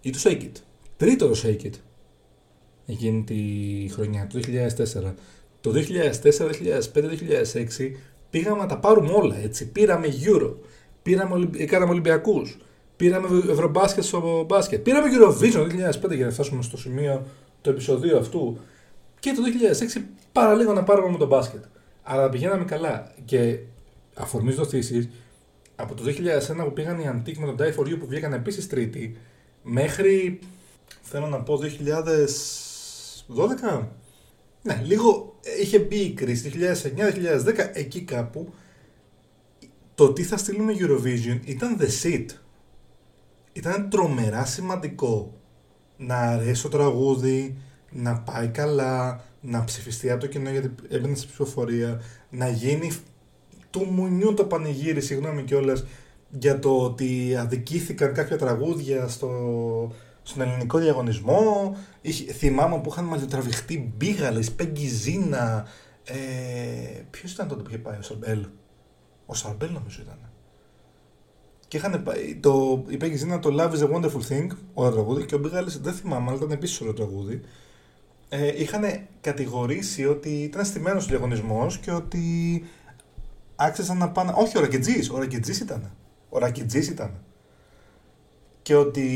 Ή 0.00 0.10
το 0.10 0.18
Shake 0.22 0.42
It. 0.42 0.52
Τρίτο 0.96 1.28
το 1.28 1.40
Shake 1.44 1.64
It. 1.64 1.74
Εκείνη 2.86 3.24
τη 3.24 3.38
χρονιά, 3.92 4.26
το 4.26 4.38
2004. 4.38 5.14
Το 5.60 5.70
2004, 5.70 6.50
2005, 6.50 7.08
2006 7.08 7.96
πήγαμε 8.30 8.60
να 8.60 8.66
τα 8.66 8.78
πάρουμε 8.78 9.12
όλα 9.12 9.36
έτσι. 9.36 9.68
Πήραμε 9.68 10.06
Euro, 10.24 10.54
πήραμε, 11.02 11.46
κάναμε 11.46 11.90
Ολυμπιακούς, 11.90 12.58
πήραμε 13.00 13.50
Ευρωμπάσκετ 13.50 14.04
στο 14.04 14.44
μπάσκετ, 14.48 14.82
πήραμε 14.82 15.08
Eurovision 15.12 15.52
το 15.52 15.66
2005 16.08 16.14
για 16.16 16.26
να 16.26 16.32
φτάσουμε 16.32 16.62
στο 16.62 16.76
σημείο 16.76 17.26
του 17.60 17.70
επεισοδίου 17.70 18.18
αυτού. 18.18 18.58
Και 19.20 19.32
το 19.32 19.42
2006 19.98 20.02
παραλίγο 20.32 20.72
να 20.72 20.82
πάρουμε 20.82 21.10
με 21.10 21.18
το 21.18 21.26
μπάσκετ. 21.26 21.64
Αλλά 22.02 22.28
πηγαίναμε 22.28 22.64
καλά. 22.64 23.12
Και 23.24 23.58
αφορμή 24.14 24.52
δοθήσει, 24.52 25.10
από 25.76 25.94
το 25.94 26.02
2001 26.06 26.64
που 26.64 26.72
πήγαν 26.72 26.98
οι 26.98 27.10
Antique 27.14 27.36
με 27.38 27.46
τον 27.46 27.56
Die 27.58 27.74
For 27.78 27.86
You 27.88 27.98
που 27.98 28.06
βγήκαν 28.06 28.32
επίσης 28.32 28.66
τρίτη, 28.66 29.16
μέχρι 29.62 30.38
θέλω 31.02 31.26
να 31.26 31.40
πω 31.40 31.60
2012. 33.26 33.86
Ναι, 34.62 34.82
λίγο 34.84 35.34
είχε 35.60 35.78
μπει 35.78 35.96
η 35.96 36.12
κρίση 36.12 36.52
2009-2010, 36.96 37.70
εκεί 37.72 38.00
κάπου. 38.00 38.52
Το 39.94 40.12
τι 40.12 40.22
θα 40.22 40.36
στείλουμε 40.36 40.74
Eurovision 40.78 41.40
ήταν 41.44 41.78
the 41.80 41.88
shit. 42.02 42.26
Ήταν 43.60 43.90
τρομερά 43.90 44.44
σημαντικό 44.44 45.32
να 45.96 46.16
αρέσει 46.16 46.62
το 46.62 46.68
τραγούδι, 46.68 47.56
να 47.90 48.20
πάει 48.20 48.48
καλά, 48.48 49.24
να 49.40 49.64
ψηφιστεί 49.64 50.10
από 50.10 50.20
το 50.20 50.26
κοινό 50.26 50.50
γιατί 50.50 50.74
έμπαινε 50.88 51.14
στην 51.14 51.28
ψηφοφορία, 51.28 52.00
να 52.30 52.48
γίνει 52.48 52.90
του 53.70 53.84
μουνιού 53.84 54.34
το 54.34 54.44
πανηγύρι, 54.44 55.00
συγγνώμη 55.00 55.42
κιόλας, 55.42 55.84
για 56.30 56.58
το 56.58 56.82
ότι 56.82 57.36
αδικήθηκαν 57.36 58.12
κάποια 58.14 58.38
τραγούδια 58.38 59.08
στο, 59.08 59.30
στον 60.22 60.42
ελληνικό 60.42 60.78
διαγωνισμό. 60.78 61.76
Είχε, 62.00 62.32
θυμάμαι 62.32 62.80
που 62.80 62.90
είχαν 62.90 63.04
μαλλιοτραβηχτεί 63.04 63.92
Μπίγαλης, 63.96 64.52
Πέγκυ 64.52 64.90
Ε, 66.04 66.14
Ποιος 67.10 67.32
ήταν 67.32 67.48
τότε 67.48 67.62
που 67.62 67.68
είχε 67.68 67.78
πάει, 67.78 67.98
ο 67.98 68.02
Σαρμπέλ; 68.02 68.46
Ο 69.26 69.34
Σαρμπέλ 69.34 69.72
νομίζω 69.72 70.02
ήταν. 70.02 70.29
Και 71.70 71.76
είχαν 71.76 72.02
πάει, 72.02 72.36
το, 72.40 72.84
η 72.88 72.96
Πέγκυ 72.96 73.38
το 73.38 73.56
Love 73.58 73.72
is 73.72 73.88
a 73.88 73.94
Wonderful 73.94 74.28
Thing, 74.28 74.46
ωραίο 74.74 74.92
τραγούδι, 74.92 75.24
και 75.24 75.34
ο 75.34 75.38
Μπίγαλης 75.38 75.70
δεν 75.82 75.92
θυμάμαι, 75.92 76.26
αλλά 76.28 76.36
ήταν 76.36 76.50
επίσης 76.50 76.80
ωραίο 76.80 76.92
τραγούδι 76.92 77.40
ε, 78.32 78.60
είχαν 78.60 78.82
κατηγορήσει 79.20 80.06
ότι 80.06 80.28
ήταν 80.28 80.64
στημένος 80.64 81.04
ο 81.04 81.08
διαγωνισμός 81.08 81.78
και 81.78 81.90
ότι 81.90 82.22
άξιζαν 83.56 83.96
να 83.96 84.10
πάνε... 84.10 84.32
Όχι, 84.34 84.58
ο 84.58 84.60
Ρακετζής, 84.60 85.10
ο 85.10 85.18
Ρακετζής 85.18 85.60
ήταν. 85.60 85.92
Ο 86.28 86.38
Ρακετζής 86.38 86.88
ήταν. 86.88 87.22
Και 88.62 88.74
ότι 88.74 89.06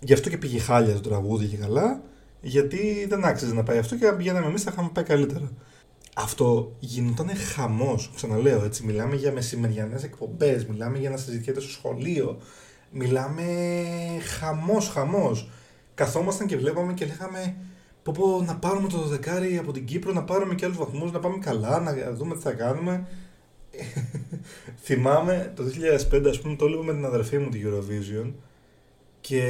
γι' 0.00 0.12
αυτό 0.12 0.28
και 0.28 0.38
πήγε 0.38 0.58
χάλια 0.58 0.94
το 0.94 1.00
τραγούδι 1.00 1.46
και 1.46 1.56
καλά, 1.56 2.02
γιατί 2.40 3.06
δεν 3.08 3.24
άξιζε 3.24 3.54
να 3.54 3.62
πάει 3.62 3.78
αυτό 3.78 3.96
και 3.96 4.06
αν 4.06 4.16
πηγαίναμε 4.16 4.46
εμείς 4.46 4.62
θα 4.62 4.70
είχαμε 4.72 4.90
πάει 4.92 5.04
καλύτερα. 5.04 5.52
Αυτό 6.16 6.76
γινόταν 6.78 7.28
χαμός. 7.36 8.10
Ξαναλέω 8.14 8.64
έτσι. 8.64 8.84
Μιλάμε 8.84 9.16
για 9.16 9.32
μεσημεριανές 9.32 10.02
εκπομπές, 10.02 10.66
μιλάμε 10.66 10.98
για 10.98 11.10
να 11.10 11.16
συζητιέται 11.16 11.60
στο 11.60 11.70
σχολείο. 11.70 12.38
Μιλάμε 12.90 13.44
χαμός, 14.38 14.88
χαμός. 14.88 15.50
Καθόμασταν 15.94 16.46
και 16.46 16.56
βλέπαμε 16.56 16.92
και 16.94 17.06
λέγαμε 17.06 17.56
πω, 18.02 18.12
πω 18.16 18.42
να 18.46 18.56
πάρουμε 18.56 18.88
το 18.88 18.98
δεκάρι 18.98 19.58
από 19.58 19.72
την 19.72 19.84
Κύπρο, 19.84 20.12
να 20.12 20.24
πάρουμε 20.24 20.54
και 20.54 20.64
άλλους 20.64 20.76
βαθμούς, 20.76 21.12
να 21.12 21.18
πάμε 21.18 21.38
καλά, 21.38 21.80
να 21.80 22.12
δούμε 22.12 22.34
τι 22.34 22.40
θα 22.40 22.52
κάνουμε. 22.52 23.06
Θυμάμαι 24.84 25.52
το 25.56 25.64
2005, 26.12 26.26
ας 26.28 26.40
πούμε, 26.40 26.56
το 26.56 26.64
έλεγα 26.64 26.82
με 26.82 26.92
την 26.92 27.04
αδερφή 27.04 27.38
μου 27.38 27.48
τη 27.48 27.60
Eurovision 27.64 28.32
και 29.20 29.44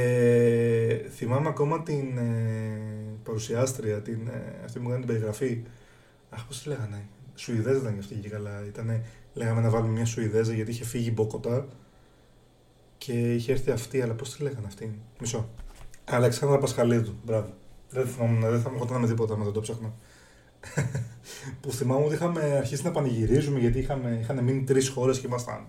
θυμάμαι 1.09 1.47
ακόμα 1.49 1.83
την 1.83 2.17
ε, 2.17 2.79
παρουσιάστρια, 3.23 4.01
την, 4.01 4.27
ε, 4.27 4.63
αυτή 4.65 4.79
που 4.79 4.85
έκανε 4.85 5.05
την 5.05 5.13
περιγραφή. 5.13 5.63
Αχ, 6.33 6.45
πώς 6.45 6.61
τη 6.61 6.69
λέγανε, 6.69 7.07
Σουηδέζα 7.35 7.77
ήταν 7.77 7.99
αυτή 7.99 8.15
και 8.15 8.29
καλά. 8.29 8.65
Ήτανε, 8.67 9.03
λέγαμε 9.33 9.61
να 9.61 9.69
βάλουμε 9.69 9.91
μια 9.91 10.05
Σουηδέζα 10.05 10.53
γιατί 10.53 10.71
είχε 10.71 10.83
φύγει 10.83 11.07
η 11.07 11.11
Μποκοτά 11.11 11.67
και 12.97 13.33
είχε 13.33 13.51
έρθει 13.51 13.71
αυτή, 13.71 14.01
αλλά 14.01 14.13
πώς 14.13 14.35
τη 14.35 14.43
λέγανε 14.43 14.67
αυτή; 14.67 14.99
Μισό. 15.19 15.49
Αλεξάνδρα 16.05 16.57
Πασχαλίδου, 16.57 17.15
μπράβο. 17.25 17.53
Δεν 17.89 18.07
θυμάμαι, 18.07 18.49
δεν 18.49 18.61
θα 18.61 18.71
μου 18.71 18.99
με 18.99 19.07
τίποτα 19.07 19.37
με 19.37 19.51
το 19.51 19.61
ψάχνα. 19.61 19.93
που 21.61 21.71
θυμάμαι 21.71 22.05
ότι 22.05 22.13
είχαμε 22.13 22.41
αρχίσει 22.41 22.83
να 22.83 22.91
πανηγυρίζουμε 22.91 23.59
γιατί 23.59 23.79
είχαμε, 23.79 24.17
είχαν 24.21 24.43
μείνει 24.43 24.63
τρεις 24.63 24.89
χώρες 24.89 25.19
και 25.19 25.27
ήμασταν 25.27 25.65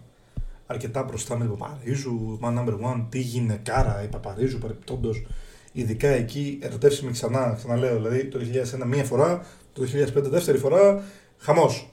αρκετά 0.66 1.02
μπροστά 1.02 1.37
με 1.37 1.44
την 1.44 1.56
Παπαρίζου, 1.56 2.38
man 2.42 2.59
number 2.59 2.80
one, 2.80 3.06
τι 3.09 3.18
γυναικάρα 3.18 4.02
η 4.02 4.09
Παπαρίζου 4.09 4.59
παρεπτόντως. 4.59 5.26
Ειδικά 5.73 6.09
εκεί 6.09 6.59
ερωτεύσιμη 6.62 7.12
ξανά, 7.12 7.54
ξαναλέω, 7.56 7.94
δηλαδή 7.97 8.25
το 8.25 8.38
2001 8.83 8.87
μία 8.87 9.04
φορά, 9.04 9.47
το 9.75 9.83
2005 9.83 10.23
δεύτερη 10.23 10.59
φορά, 10.59 11.04
χαμός. 11.38 11.90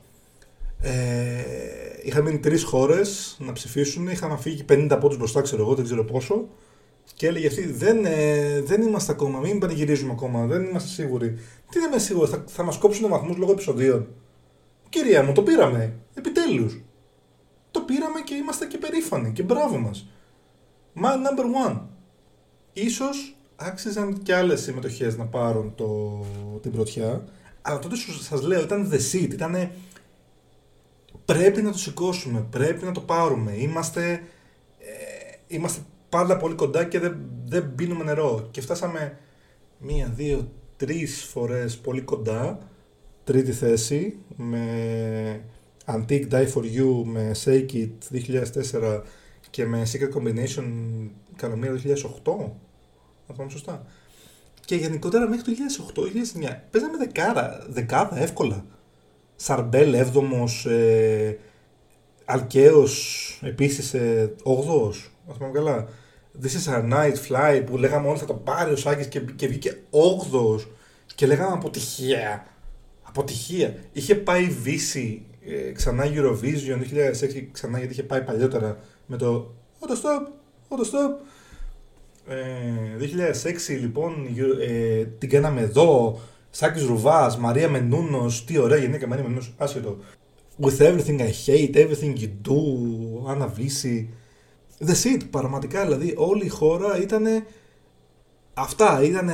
Ε, 0.82 0.92
είχαμε 2.04 2.30
μείνει 2.30 2.40
τρεις 2.40 2.64
χώρες 2.64 3.38
να 3.40 3.52
ψηφίσουν, 3.52 4.08
είχαμε 4.08 4.38
φύγει 4.38 4.66
50 4.70 4.98
πόντους 5.00 5.18
μπροστά, 5.18 5.42
ξέρω 5.42 5.62
εγώ, 5.62 5.76
δεν 5.76 5.86
ξέρω 5.86 6.04
πόσο. 6.04 6.48
Και 7.16 7.28
έλεγε 7.28 7.48
αυτή, 7.48 7.72
δεν, 7.72 8.06
ε, 8.06 8.62
δεν 8.62 8.82
είμαστε 8.82 9.12
ακόμα, 9.12 9.40
μην 9.40 9.60
πανηγυρίζουμε 9.60 10.12
ακόμα, 10.12 10.46
δεν 10.46 10.64
είμαστε 10.64 10.90
σίγουροι. 10.90 11.30
Τι 11.72 11.80
δεν 11.80 11.90
είμαι 11.90 12.00
σίγουροι, 12.00 12.30
θα, 12.30 12.44
θα 12.48 12.64
μας 12.64 12.78
κόψουν 12.78 13.10
βαθμούς 13.10 13.38
λόγω 13.38 13.52
επεισοδίων. 13.52 14.08
Κυρία 14.90 15.24
μου, 15.24 15.32
το 15.32 15.42
πήραμε. 15.44 15.94
Επιτέλους. 16.14 16.82
Το 17.72 17.80
πήραμε 17.80 18.20
και 18.20 18.36
είμαστε 18.36 18.66
και 18.66 18.78
περήφανοι 18.78 19.32
και 19.32 19.44
μπράβο 19.44 19.78
μας. 19.78 20.08
Man 20.96 21.16
number 21.16 21.70
one. 21.70 21.80
Ίσως 22.74 23.36
άξιζαν 23.56 24.22
και 24.24 24.36
άλλες 24.36 24.62
συμμετοχές 24.62 25.18
να 25.18 25.26
πάρουν 25.26 25.74
το, 25.76 26.20
την 26.62 26.72
πρωτιά, 26.72 27.24
αλλά 27.62 27.80
τότε 27.80 27.96
σας 28.22 28.42
λέω 28.42 28.62
ήταν 28.62 28.92
the 28.92 29.00
seat, 29.12 29.34
ήταν 29.34 29.72
πρέπει 31.26 31.62
να 31.62 31.72
το 31.72 31.78
σηκώσουμε, 31.78 32.46
πρέπει 32.50 32.86
να 32.86 32.92
το 32.92 33.02
πάρουμε. 33.02 33.52
Είμαστε, 33.52 34.22
ε, 34.80 35.56
είμαστε 35.56 35.82
πάντα 36.10 36.38
πολύ 36.38 36.56
κοντά 36.56 36.84
και 36.86 37.00
δεν, 37.00 37.18
δεν 37.46 37.76
πίνουμε 37.76 38.04
νερό. 38.04 38.48
Και 38.52 38.62
φτάσαμε 38.62 39.18
μία, 39.78 40.12
δύο, 40.16 40.52
τρεις 40.78 41.24
φορές 41.24 41.78
πολύ 41.78 42.02
κοντά. 42.02 42.60
Τρίτη 43.24 43.52
θέση 43.52 44.18
με 44.36 45.44
Antique 45.86 46.30
Die 46.30 46.48
For 46.54 46.64
You, 46.64 47.04
με 47.06 47.32
Shake 47.44 47.74
It 47.74 47.90
2004 48.72 49.02
και 49.50 49.66
με 49.66 49.84
Secret 49.92 50.18
Combination 50.18 50.64
Καλομία 51.36 51.72
2008. 51.72 52.52
αν 53.28 53.34
θυμάμαι 53.34 53.52
σωστά. 53.52 53.86
Και 54.66 54.76
γενικότερα 54.76 55.28
μέχρι 55.28 55.44
το 55.44 55.52
2008-2009 55.96 56.56
παίζαμε 56.72 56.98
δεκάρα, 56.98 57.66
δεκάδα 57.70 58.20
εύκολα. 58.20 58.66
Σαρμπέλ 59.36 59.96
7ο, 59.96 60.70
ε, 60.70 61.36
Αλκαίος 62.26 63.40
επίσης 63.44 63.94
ε, 63.94 64.36
8ο. 64.44 64.94
Α 65.28 65.34
πούμε 65.34 65.52
καλά. 65.54 65.88
This 66.42 66.46
is 66.46 66.74
a 66.74 66.94
night 66.94 67.16
fly 67.28 67.64
που 67.66 67.78
λέγαμε 67.78 68.08
όλοι 68.08 68.20
θα 68.20 68.26
το 68.26 68.34
πάρει 68.34 68.72
ο 68.72 68.76
Σάκης 68.76 69.08
και, 69.08 69.20
και 69.20 69.48
βγήκε 69.48 69.78
8ο. 69.92 70.66
Και 71.16 71.26
λέγαμε 71.26 71.54
αποτυχία. 71.54 72.46
Αποτυχία. 73.02 73.76
Είχε 73.92 74.16
πάει 74.16 74.46
Βύση 74.46 75.26
ε, 75.46 75.72
ξανά 75.72 76.04
Eurovision 76.06 76.78
2006 76.78 77.48
ξανά 77.52 77.78
γιατί 77.78 77.94
είχε 77.94 78.04
πάει 78.04 78.22
παλιότερα 78.22 78.80
με 79.06 79.18
το 79.18 79.54
Auto 79.80 79.92
Stop, 79.92 80.28
Auto 80.70 80.84
Stop. 80.84 81.10
Ε, 81.10 81.24
2006 83.74 83.80
λοιπόν 83.80 84.28
ε, 84.62 85.04
την 85.06 85.30
κάναμε 85.30 85.62
εδώ. 85.62 86.20
Σάκης 86.50 86.86
Ρουβάς, 86.86 87.38
Μαρία 87.38 87.70
Μενούνος, 87.70 88.46
τι 88.46 88.58
ωραία 88.58 88.78
γυναίκα 88.78 89.08
Μαρία 89.08 89.24
Μενούνος, 89.24 89.54
άσχετο. 89.58 89.98
With 90.62 90.78
everything 90.78 91.20
I 91.20 91.32
hate, 91.46 91.76
everything 91.76 92.14
you 92.20 92.50
do, 92.50 92.60
Άννα 93.28 93.48
Βύση. 93.48 94.10
The 94.86 94.92
shit, 94.92 95.22
πραγματικά 95.30 95.84
δηλαδή 95.84 96.14
όλη 96.18 96.46
η 96.46 96.50
χώρα 96.50 97.02
ήταν 97.02 97.26
αυτά, 98.54 99.04
ήταν 99.04 99.30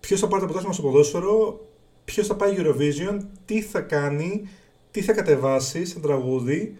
ποιος 0.00 0.20
θα 0.20 0.26
πάρει 0.26 0.40
το 0.40 0.46
πρωτάθλημα 0.46 0.74
στο 0.74 0.82
ποδόσφαιρο, 0.82 1.60
ποιος 2.04 2.26
θα 2.26 2.36
πάει 2.36 2.54
Eurovision, 2.58 3.18
τι 3.44 3.62
θα 3.62 3.80
κάνει, 3.80 4.48
τι 4.90 5.02
θα 5.02 5.12
κατεβάσει 5.12 5.84
σαν 5.84 6.02
τραγούδι, 6.02 6.76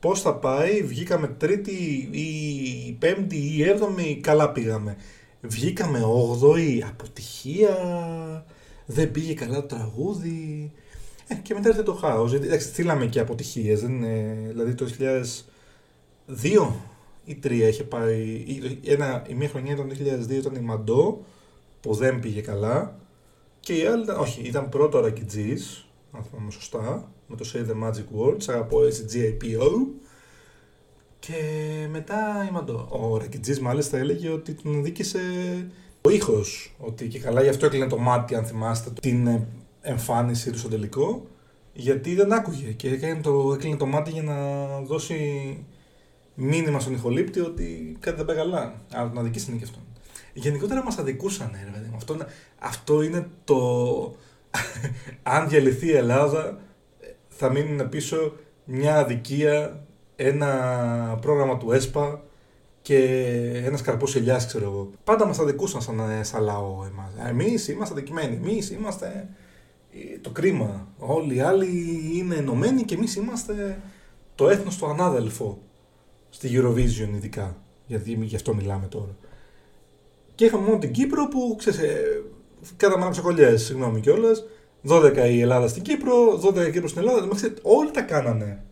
πώς 0.00 0.20
θα 0.20 0.34
πάει. 0.34 0.82
Βγήκαμε 0.82 1.26
τρίτη 1.26 2.08
ή 2.10 2.92
πέμπτη 2.98 3.56
ή 3.56 3.62
έβδομη, 3.62 4.20
καλά 4.22 4.50
πήγαμε. 4.52 4.96
Βγήκαμε 5.40 6.02
όγδοη, 6.02 6.84
αποτυχία, 6.88 7.76
δεν 8.86 9.10
πήγε 9.10 9.34
καλά 9.34 9.60
το 9.60 9.66
τραγούδι. 9.66 10.72
Ε, 11.26 11.34
και 11.34 11.54
μετά 11.54 11.68
ήρθε 11.68 11.82
το 11.82 11.94
χάος. 11.94 12.34
Εντάξει, 12.34 12.68
στείλαμε 12.68 13.06
και 13.06 13.20
αποτυχίες. 13.20 13.80
Δηλαδή 14.48 14.74
το 14.74 14.86
2002 16.26 16.72
ή 17.24 17.38
3 17.44 17.50
είχε 17.50 17.84
πάει. 17.84 18.44
Ένα, 18.84 19.24
η 19.28 19.34
μία 19.34 19.48
χρονιά 19.48 19.72
ήταν 19.72 19.88
το 19.88 19.94
2002, 19.94 20.30
ήταν 20.30 20.54
η 20.54 20.60
Μαντό, 20.60 21.24
που 21.80 21.94
δεν 21.94 22.20
πήγε 22.20 22.40
καλά. 22.40 22.98
Και 23.60 23.74
η 23.76 23.86
άλλη 23.86 24.02
ήταν, 24.02 24.20
όχι, 24.20 24.40
ήταν 24.40 24.68
πρώτο 24.68 24.98
ο 24.98 25.00
Ρακιτζής, 25.00 25.86
αν 26.12 26.22
θυμάμαι 26.22 26.50
σωστά, 26.50 27.12
με 27.30 27.36
το 27.36 27.50
Say 27.52 27.70
the 27.70 27.88
Magic 27.88 28.04
Words, 28.18 28.44
αγαπώ 28.48 28.84
έτσι 28.84 29.04
GIPO. 29.12 29.70
Και 31.18 31.34
μετά 31.90 32.46
η 32.48 32.52
Μαντό. 32.52 32.88
Ο 32.90 33.16
Ρακιτζής 33.16 33.60
μάλιστα 33.60 33.98
έλεγε 33.98 34.28
ότι 34.28 34.54
τον 34.54 34.82
δίκησε 34.82 35.20
ο 36.00 36.10
ήχος, 36.10 36.74
ότι 36.78 37.08
και 37.08 37.18
καλά 37.18 37.42
γι' 37.42 37.48
αυτό 37.48 37.66
έκλεινε 37.66 37.86
το 37.86 37.98
μάτι, 37.98 38.34
αν 38.34 38.44
θυμάστε, 38.44 38.90
την 39.00 39.40
εμφάνιση 39.80 40.50
του 40.50 40.58
στο 40.58 40.68
τελικό, 40.68 41.26
γιατί 41.72 42.14
δεν 42.14 42.32
άκουγε 42.32 42.72
και 42.72 42.88
έκανε 42.88 43.20
το, 43.20 43.52
έκλεινε 43.52 43.76
το 43.76 43.86
μάτι 43.86 44.10
για 44.10 44.22
να 44.22 44.36
δώσει 44.80 45.18
μήνυμα 46.34 46.80
στον 46.80 46.94
ηχολήπτη 46.94 47.40
ότι 47.40 47.96
κάτι 48.00 48.16
δεν 48.16 48.26
πάει 48.26 48.36
καλά. 48.36 48.82
Αλλά 48.92 49.08
τον 49.08 49.18
αδικήσει 49.18 49.50
είναι 49.50 49.58
και 49.58 49.64
αυτόν. 49.64 49.82
Γενικότερα 50.32 50.84
μας 50.84 50.98
αδικούσαν, 50.98 51.50
ρε 51.64 51.70
παιδί 51.70 51.90
Αυτό, 51.94 52.16
αυτό 52.58 53.02
είναι 53.02 53.28
το. 53.44 53.56
Αν 55.22 55.48
διαλυθεί 55.48 55.86
η 55.86 55.96
Ελλάδα, 55.96 56.58
θα 57.40 57.50
μείνουν 57.50 57.88
πίσω 57.88 58.32
μια 58.64 58.98
αδικία, 58.98 59.86
ένα 60.16 61.18
πρόγραμμα 61.20 61.56
του 61.56 61.72
ΕΣΠΑ 61.72 62.22
και 62.82 62.98
ένας 63.64 63.82
καρπός 63.82 64.16
ελιάς, 64.16 64.46
ξέρω 64.46 64.64
εγώ. 64.64 64.90
Πάντα 65.04 65.26
μας 65.26 65.38
αδικούσαν 65.38 65.82
σαν, 65.82 66.00
σαν 66.20 66.42
λαό 66.42 66.84
εμάς. 66.84 67.28
Εμείς 67.28 67.68
είμαστε 67.68 67.94
αδικημένοι. 67.94 68.36
Εμείς 68.36 68.70
είμαστε 68.70 69.28
ε, 69.92 70.18
το 70.18 70.30
κρίμα. 70.30 70.88
Όλοι 70.98 71.34
οι 71.34 71.40
άλλοι 71.40 72.00
είναι 72.14 72.34
ενωμένοι 72.34 72.82
και 72.82 72.94
εμείς 72.94 73.16
είμαστε 73.16 73.80
το 74.34 74.48
έθνος 74.48 74.78
το 74.78 74.86
ανάδελφο 74.86 75.58
στη 76.30 76.48
Eurovision 76.52 77.14
ειδικά. 77.14 77.56
Γιατί 77.86 78.18
γι' 78.22 78.36
αυτό 78.36 78.54
μιλάμε 78.54 78.86
τώρα. 78.86 79.16
Και 80.34 80.44
είχαμε 80.44 80.66
μόνο 80.66 80.78
την 80.78 80.92
Κύπρο 80.92 81.28
που 81.28 81.54
ξέρεις, 81.58 81.80
ε, 81.80 82.22
κάναμε 82.76 83.10
ψεκολιέ, 83.10 83.56
συγγνώμη 83.56 84.00
κιόλας. 84.00 84.44
12 84.88 85.16
η 85.30 85.40
Ελλάδα 85.40 85.68
στην 85.68 85.82
Κύπρο, 85.82 86.40
12 86.44 86.66
η 86.66 86.70
Κύπρο 86.70 86.88
στην 86.88 87.00
Ελλάδα. 87.00 87.28
όλοι 87.62 87.90
τα 87.90 88.02
κάνανε. 88.02 88.64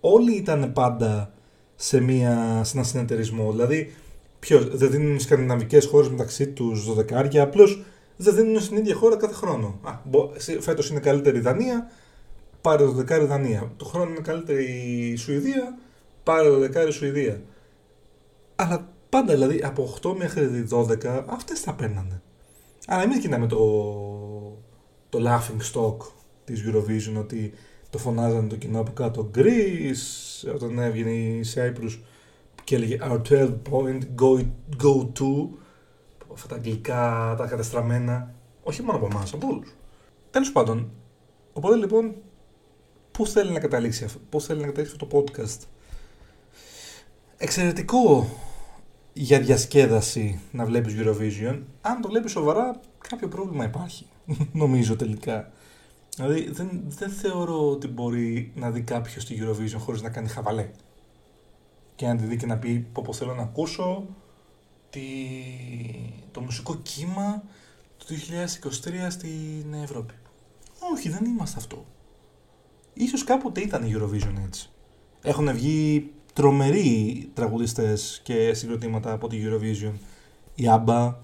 Όλοι 0.00 0.36
ήταν 0.36 0.72
πάντα 0.72 1.32
σε, 1.74 2.00
μια, 2.00 2.60
σε 2.64 2.76
ένα 2.76 2.86
συνεταιρισμό. 2.86 3.50
Δηλαδή, 3.50 3.92
ποιος, 4.38 4.76
δεν 4.76 4.90
δίνουν 4.90 5.14
οι 5.14 5.20
σκανδιναβικές 5.20 5.86
χώρες 5.86 6.08
μεταξύ 6.08 6.46
τους 6.46 6.86
12 6.90 7.36
απλώς 7.36 7.82
δεν 8.16 8.34
δίνουν 8.34 8.60
στην 8.60 8.76
ίδια 8.76 8.94
χώρα 8.94 9.16
κάθε 9.16 9.34
χρόνο. 9.34 9.80
Φέτος 10.60 10.90
είναι 10.90 11.00
καλύτερη 11.00 11.36
η 11.36 11.40
Δανία, 11.40 11.90
πάρε 12.60 12.84
το 12.84 12.90
δεκάρι 12.90 13.24
Δανία. 13.24 13.72
Το 13.76 13.84
χρόνο 13.84 14.10
είναι 14.10 14.20
καλύτερη 14.20 14.64
η 14.64 15.16
Σουηδία, 15.16 15.78
πάρε 16.22 16.48
το 16.48 16.58
δεκάρι 16.58 16.92
Σουηδία. 16.92 17.40
Αλλά 18.56 18.88
πάντα 19.08 19.32
δηλαδή 19.32 19.60
από 19.64 19.94
8 20.02 20.14
μέχρι 20.16 20.66
12 20.70 21.24
αυτές 21.26 21.62
τα 21.62 21.72
παίρνανε. 21.72 22.22
Αλλά 22.86 23.02
εμείς 23.02 23.18
γίναμε 23.18 23.46
το, 23.46 23.56
το 25.08 25.18
laughing 25.22 25.72
stock 25.72 25.96
της 26.44 26.64
Eurovision 26.66 27.18
ότι 27.18 27.52
το 27.90 27.98
φωνάζανε 27.98 28.48
το 28.48 28.56
κοινό 28.56 28.80
από 28.80 28.92
κάτω 28.92 29.30
Greece 29.34 30.52
όταν 30.54 30.78
έβγαινε 30.78 31.10
η 31.10 31.44
Cyprus 31.54 31.98
και 32.64 32.74
έλεγε 32.74 32.98
Our 33.02 33.20
12 33.30 33.54
point 33.70 34.00
go, 34.20 34.46
go 34.82 35.12
to 35.18 35.48
αυτά 36.32 36.48
τα 36.48 36.54
αγγλικά, 36.54 37.34
τα 37.38 37.46
κατεστραμμένα 37.46 38.34
όχι 38.62 38.82
μόνο 38.82 38.96
από 38.96 39.06
εμάς, 39.06 39.32
από 39.32 39.46
όλους. 39.46 39.76
Τέλος 40.30 40.52
πάντων, 40.52 40.90
οπότε 41.52 41.76
λοιπόν 41.76 42.14
πού 43.10 43.26
θέλει 43.26 43.50
να 43.50 43.60
καταλήξει 43.60 44.04
αυτό, 44.04 44.20
πώς 44.28 44.44
θέλει 44.44 44.60
να 44.60 44.66
καταλήξει 44.66 44.96
αυτό 45.00 45.06
το 45.06 45.24
podcast; 45.24 45.58
Εξαιρετικό 47.36 48.28
για 49.12 49.40
διασκέδαση 49.40 50.40
να 50.52 50.64
βλέπεις 50.64 50.94
Eurovision. 50.98 51.62
Αν 51.80 52.00
το 52.00 52.08
βλέπεις 52.08 52.30
σοβαρά, 52.30 52.80
κάποιο 53.08 53.28
πρόβλημα 53.28 53.64
υπάρχει. 53.64 54.06
Νομίζω 54.52 54.96
τελικά. 54.96 55.52
Δηλαδή 56.16 56.50
δεν, 56.50 56.82
δεν 56.86 57.10
θεωρώ 57.10 57.70
ότι 57.70 57.88
μπορεί 57.88 58.52
να 58.54 58.70
δει 58.70 58.80
κάποιος 58.80 59.24
τη 59.24 59.38
Eurovision 59.40 59.78
χωρίς 59.78 60.02
να 60.02 60.10
κάνει 60.10 60.28
χαβαλέ. 60.28 60.70
Και 61.94 62.06
να 62.06 62.16
τη 62.16 62.24
δει 62.24 62.36
και 62.36 62.46
να 62.46 62.56
πει 62.56 62.86
πω, 62.92 63.02
πω 63.02 63.12
θέλω 63.12 63.34
να 63.34 63.42
ακούσω 63.42 64.06
τη... 64.90 65.00
το 66.30 66.40
μουσικό 66.40 66.76
κύμα 66.76 67.42
του 67.98 68.06
2023 68.06 69.06
στην 69.08 69.74
Ευρώπη. 69.82 70.14
Όχι, 70.92 71.08
δεν 71.08 71.24
είμαστε 71.24 71.58
αυτό. 71.58 71.84
Ίσως 72.94 73.24
κάποτε 73.24 73.60
ήταν 73.60 73.84
η 73.84 73.94
Eurovision 73.96 74.34
έτσι. 74.46 74.70
Έχουν 75.22 75.52
βγει 75.52 76.10
τρομεροί 76.32 77.30
τραγουδιστές 77.34 78.20
και 78.22 78.54
συγκροτήματα 78.54 79.12
από 79.12 79.28
τη 79.28 79.42
Eurovision. 79.44 79.92
Η 80.54 80.64
ABBA, 80.68 81.14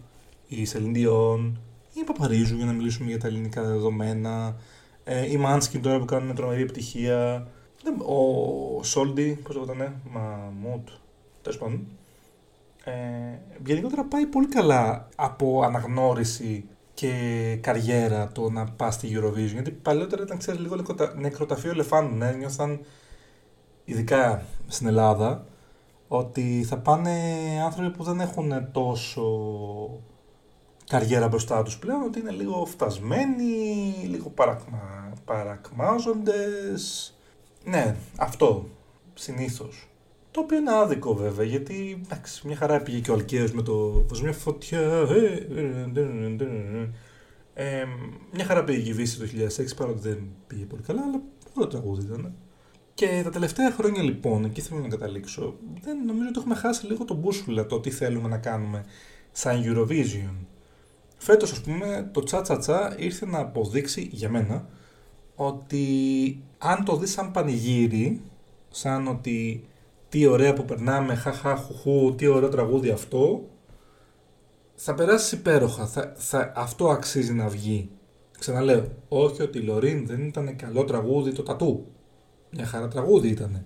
η 0.48 0.66
Celine 0.72 0.96
Dion, 0.96 1.52
η 1.92 2.04
Παπαρίζου 2.04 2.56
για 2.56 2.64
να 2.64 2.72
μιλήσουμε 2.72 3.08
για 3.08 3.18
τα 3.18 3.26
ελληνικά 3.26 3.62
δεδομένα, 3.62 4.56
ε, 5.04 5.26
η 5.26 5.40
Manskin 5.46 5.80
τώρα 5.82 5.98
που 5.98 6.04
κάνουν 6.04 6.34
τρομερή 6.34 6.62
επιτυχία, 6.62 7.46
ο 8.06 8.82
Σόλντι, 8.82 9.38
πώς 9.42 9.54
το 9.54 9.62
ήταν, 9.62 9.94
Μαμούτ, 10.12 10.88
τέλος 11.42 11.58
πάντων. 11.58 11.86
Ε, 12.84 12.92
γενικότερα 13.66 14.04
πάει 14.04 14.26
πολύ 14.26 14.46
καλά 14.46 15.08
από 15.16 15.62
αναγνώριση 15.62 16.64
και 16.94 17.12
καριέρα 17.60 18.32
το 18.32 18.50
να 18.50 18.64
πας 18.64 18.94
στη 18.94 19.08
Eurovision. 19.16 19.52
Γιατί 19.52 19.70
παλιότερα 19.70 20.22
ήταν, 20.22 20.38
ξέρεις, 20.38 20.60
λίγο 20.60 20.76
νεκροταφείο 21.16 21.70
ελεφάντων. 21.70 22.16
Ναι, 22.16 22.30
νιώθαν 22.30 22.80
ειδικά 23.84 24.44
στην 24.66 24.86
Ελλάδα, 24.86 25.44
ότι 26.08 26.64
θα 26.68 26.78
πάνε 26.78 27.10
άνθρωποι 27.64 27.96
που 27.96 28.04
δεν 28.04 28.20
έχουν 28.20 28.68
τόσο 28.72 29.22
καριέρα 30.92 31.28
μπροστά 31.28 31.62
τους 31.62 31.78
πλέον, 31.78 32.02
ότι 32.02 32.20
είναι 32.20 32.30
λίγο 32.30 32.64
φτασμένοι, 32.64 33.54
λίγο 34.06 34.28
παρακμα... 34.28 35.12
παρακμάζοντες. 35.24 37.14
Ναι, 37.64 37.96
αυτό, 38.16 38.68
συνήθως. 39.14 39.88
Το 40.30 40.40
οποίο 40.40 40.58
είναι 40.58 40.74
άδικο 40.74 41.14
βέβαια, 41.14 41.46
γιατί 41.46 42.00
εντάξει, 42.04 42.46
μια 42.46 42.56
χαρά 42.56 42.80
πήγε 42.80 42.98
και 42.98 43.10
ο 43.10 43.14
Αλκαίος 43.14 43.52
με 43.52 43.62
το 43.62 44.04
μια 44.22 44.32
φωτιά». 44.32 45.06
Ε, 47.54 47.84
μια 48.32 48.44
χαρά 48.44 48.64
πήγε 48.64 48.90
η 48.90 48.92
Βύση 48.92 49.18
το 49.18 49.24
2006, 49.24 49.76
παρότι 49.76 50.08
δεν 50.08 50.28
πήγε 50.46 50.64
πολύ 50.64 50.82
καλά, 50.82 51.02
αλλά 51.02 51.20
το 51.54 51.66
τραγούδι 51.66 52.06
ήταν. 52.06 52.34
Και 52.94 53.20
τα 53.24 53.30
τελευταία 53.30 53.70
χρόνια 53.70 54.02
λοιπόν, 54.02 54.44
εκεί 54.44 54.60
θέλω 54.60 54.80
να 54.80 54.88
καταλήξω, 54.88 55.56
δεν 55.82 56.04
νομίζω 56.04 56.28
ότι 56.28 56.38
έχουμε 56.38 56.54
χάσει 56.54 56.86
λίγο 56.86 57.04
τον 57.04 57.16
μπούσουλα 57.16 57.66
το 57.66 57.80
τι 57.80 57.90
θέλουμε 57.90 58.28
να 58.28 58.38
κάνουμε 58.38 58.84
σαν 59.32 59.62
Eurovision. 59.64 60.51
Φέτος 61.24 61.52
ας 61.52 61.60
πούμε 61.60 62.10
το 62.12 62.22
τσα 62.22 62.40
τσα 62.40 62.58
τσα 62.58 62.94
ήρθε 62.98 63.26
να 63.26 63.38
αποδείξει 63.38 64.08
για 64.12 64.28
μένα 64.28 64.66
ότι 65.34 65.86
αν 66.58 66.84
το 66.84 66.96
δεις 66.96 67.10
σαν 67.10 67.30
πανηγύρι, 67.30 68.22
σαν 68.70 69.06
ότι 69.06 69.64
τι 70.08 70.26
ωραία 70.26 70.52
που 70.52 70.64
περνάμε, 70.64 71.14
χαχά, 71.14 71.56
χουχού, 71.56 72.14
τι 72.14 72.26
ωραίο 72.26 72.48
τραγούδι 72.48 72.90
αυτό, 72.90 73.48
θα 74.74 74.94
περάσεις 74.94 75.32
υπέροχα. 75.32 75.86
Θα, 75.86 76.12
θα, 76.16 76.52
αυτό 76.56 76.88
αξίζει 76.88 77.32
να 77.32 77.48
βγει. 77.48 77.90
Ξαναλέω, 78.38 78.88
όχι 79.08 79.42
ότι 79.42 79.58
η 79.58 79.62
Λωρίν 79.62 80.06
δεν 80.06 80.22
ήταν 80.22 80.56
καλό 80.56 80.84
τραγούδι 80.84 81.32
το 81.32 81.42
τατού. 81.42 81.86
Μια 82.50 82.66
χαρά 82.66 82.88
τραγούδι 82.88 83.28
ήταν. 83.28 83.64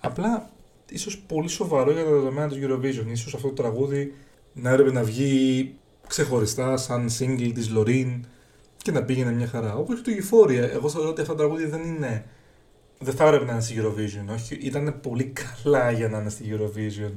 Απλά 0.00 0.50
ίσως 0.90 1.18
πολύ 1.18 1.48
σοβαρό 1.48 1.92
για 1.92 2.04
τα 2.04 2.10
δεδομένα 2.10 2.48
του 2.48 2.58
Eurovision. 2.62 3.10
Ίσως 3.10 3.34
αυτό 3.34 3.48
το 3.48 3.54
τραγούδι 3.54 4.14
να 4.52 4.70
έπρεπε 4.70 4.92
να 4.92 5.02
βγει 5.02 5.74
ξεχωριστά 6.10 6.76
σαν 6.76 7.08
single 7.18 7.50
της 7.54 7.70
Λωρίν 7.70 8.24
και 8.76 8.90
να 8.90 9.02
πήγαινε 9.02 9.32
μια 9.32 9.46
χαρά. 9.46 9.74
Όπως 9.74 10.00
και 10.00 10.10
το 10.10 10.16
Euphoria. 10.16 10.68
Εγώ 10.72 10.88
θεωρώ 10.88 11.08
ότι 11.08 11.20
αυτό 11.20 11.32
το 11.32 11.38
τραγούδι 11.38 11.64
δεν 11.66 11.82
είναι... 11.82 12.24
Δεν 12.98 13.14
θα 13.14 13.26
έπρεπε 13.26 13.44
να 13.44 13.52
είναι 13.52 13.60
στη 13.60 13.74
Eurovision. 13.78 14.34
Όχι, 14.34 14.54
ήταν 14.54 15.00
πολύ 15.00 15.24
καλά 15.24 15.90
για 15.90 16.08
να 16.08 16.18
είναι 16.18 16.30
στη 16.30 16.44
Eurovision 16.52 17.12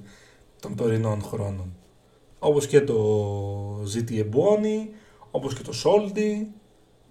των 0.60 0.76
τωρινών 0.76 1.22
χρόνων. 1.22 1.74
Όπως 2.40 2.68
και 2.68 2.82
το 2.82 2.96
ZT 3.82 4.12
Ebuoni, 4.12 4.88
όπως 5.32 5.56
και 5.56 5.64
το 5.64 5.72
Soldi, 5.84 6.46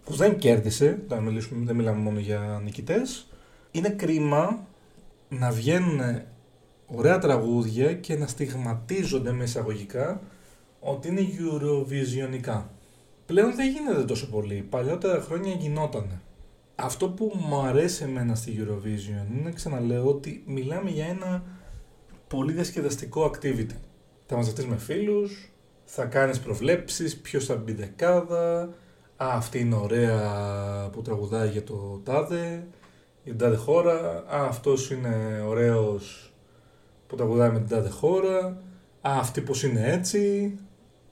που 0.05 0.15
δεν 0.15 0.39
κέρδισε, 0.39 1.03
δεν, 1.09 1.23
μιλήσουμε, 1.23 1.65
δεν 1.65 1.77
μιλάμε 1.77 1.99
μόνο 1.99 2.19
για 2.19 2.61
νικητές. 2.65 3.27
Είναι 3.71 3.89
κρίμα 3.89 4.67
να 5.29 5.51
βγαίνουν 5.51 6.01
ωραία 6.87 7.19
τραγούδια 7.19 7.95
και 7.95 8.17
να 8.17 8.27
στιγματίζονται 8.27 9.33
με 9.33 9.45
εισαγωγικά 9.45 10.21
ότι 10.85 11.09
είναι 11.09 11.21
Eurovisionικά. 11.21 12.63
Πλέον 13.27 13.55
δεν 13.55 13.71
γίνεται 13.71 14.05
τόσο 14.05 14.29
πολύ. 14.29 14.67
Παλιότερα 14.71 15.21
χρόνια 15.21 15.53
γινότανε. 15.53 16.21
Αυτό 16.75 17.09
που 17.09 17.33
μου 17.35 17.61
αρέσει 17.61 18.05
εμένα 18.05 18.35
στη 18.35 18.59
Eurovision 18.61 19.39
είναι, 19.39 19.53
ξαναλέω, 19.53 20.07
ότι 20.07 20.43
μιλάμε 20.47 20.91
για 20.91 21.07
ένα 21.07 21.43
πολύ 22.29 22.53
διασκεδαστικό 22.53 23.31
activity. 23.35 23.77
Θα 24.27 24.37
μαζευτείς 24.37 24.67
με 24.67 24.77
φίλους, 24.77 25.53
θα 25.85 26.05
κάνεις 26.05 26.41
προβλέψεις, 26.41 27.21
ποιος 27.21 27.45
θα 27.45 27.57
μπει 27.57 27.73
δεκάδα, 27.73 28.63
α, 29.17 29.27
αυτή 29.35 29.59
είναι 29.59 29.75
ωραία 29.75 30.89
που 30.93 31.03
τραγουδάει 31.03 31.49
για 31.49 31.65
το 31.65 32.01
τάδε, 32.05 32.67
για 33.25 33.33
την 33.33 33.39
τάδε 33.39 33.57
χώρα, 33.57 34.25
α, 34.29 34.47
αυτός 34.49 34.91
είναι 34.91 35.45
ωραίος 35.47 36.33
που 37.07 37.17
τραγουδάει 37.17 37.51
με 37.51 37.59
την 37.59 37.69
τάδε 37.69 37.89
χώρα, 37.89 38.47
α, 39.01 39.19
αυτή 39.19 39.41
πως 39.41 39.63
είναι 39.63 39.93
έτσι, 39.93 40.53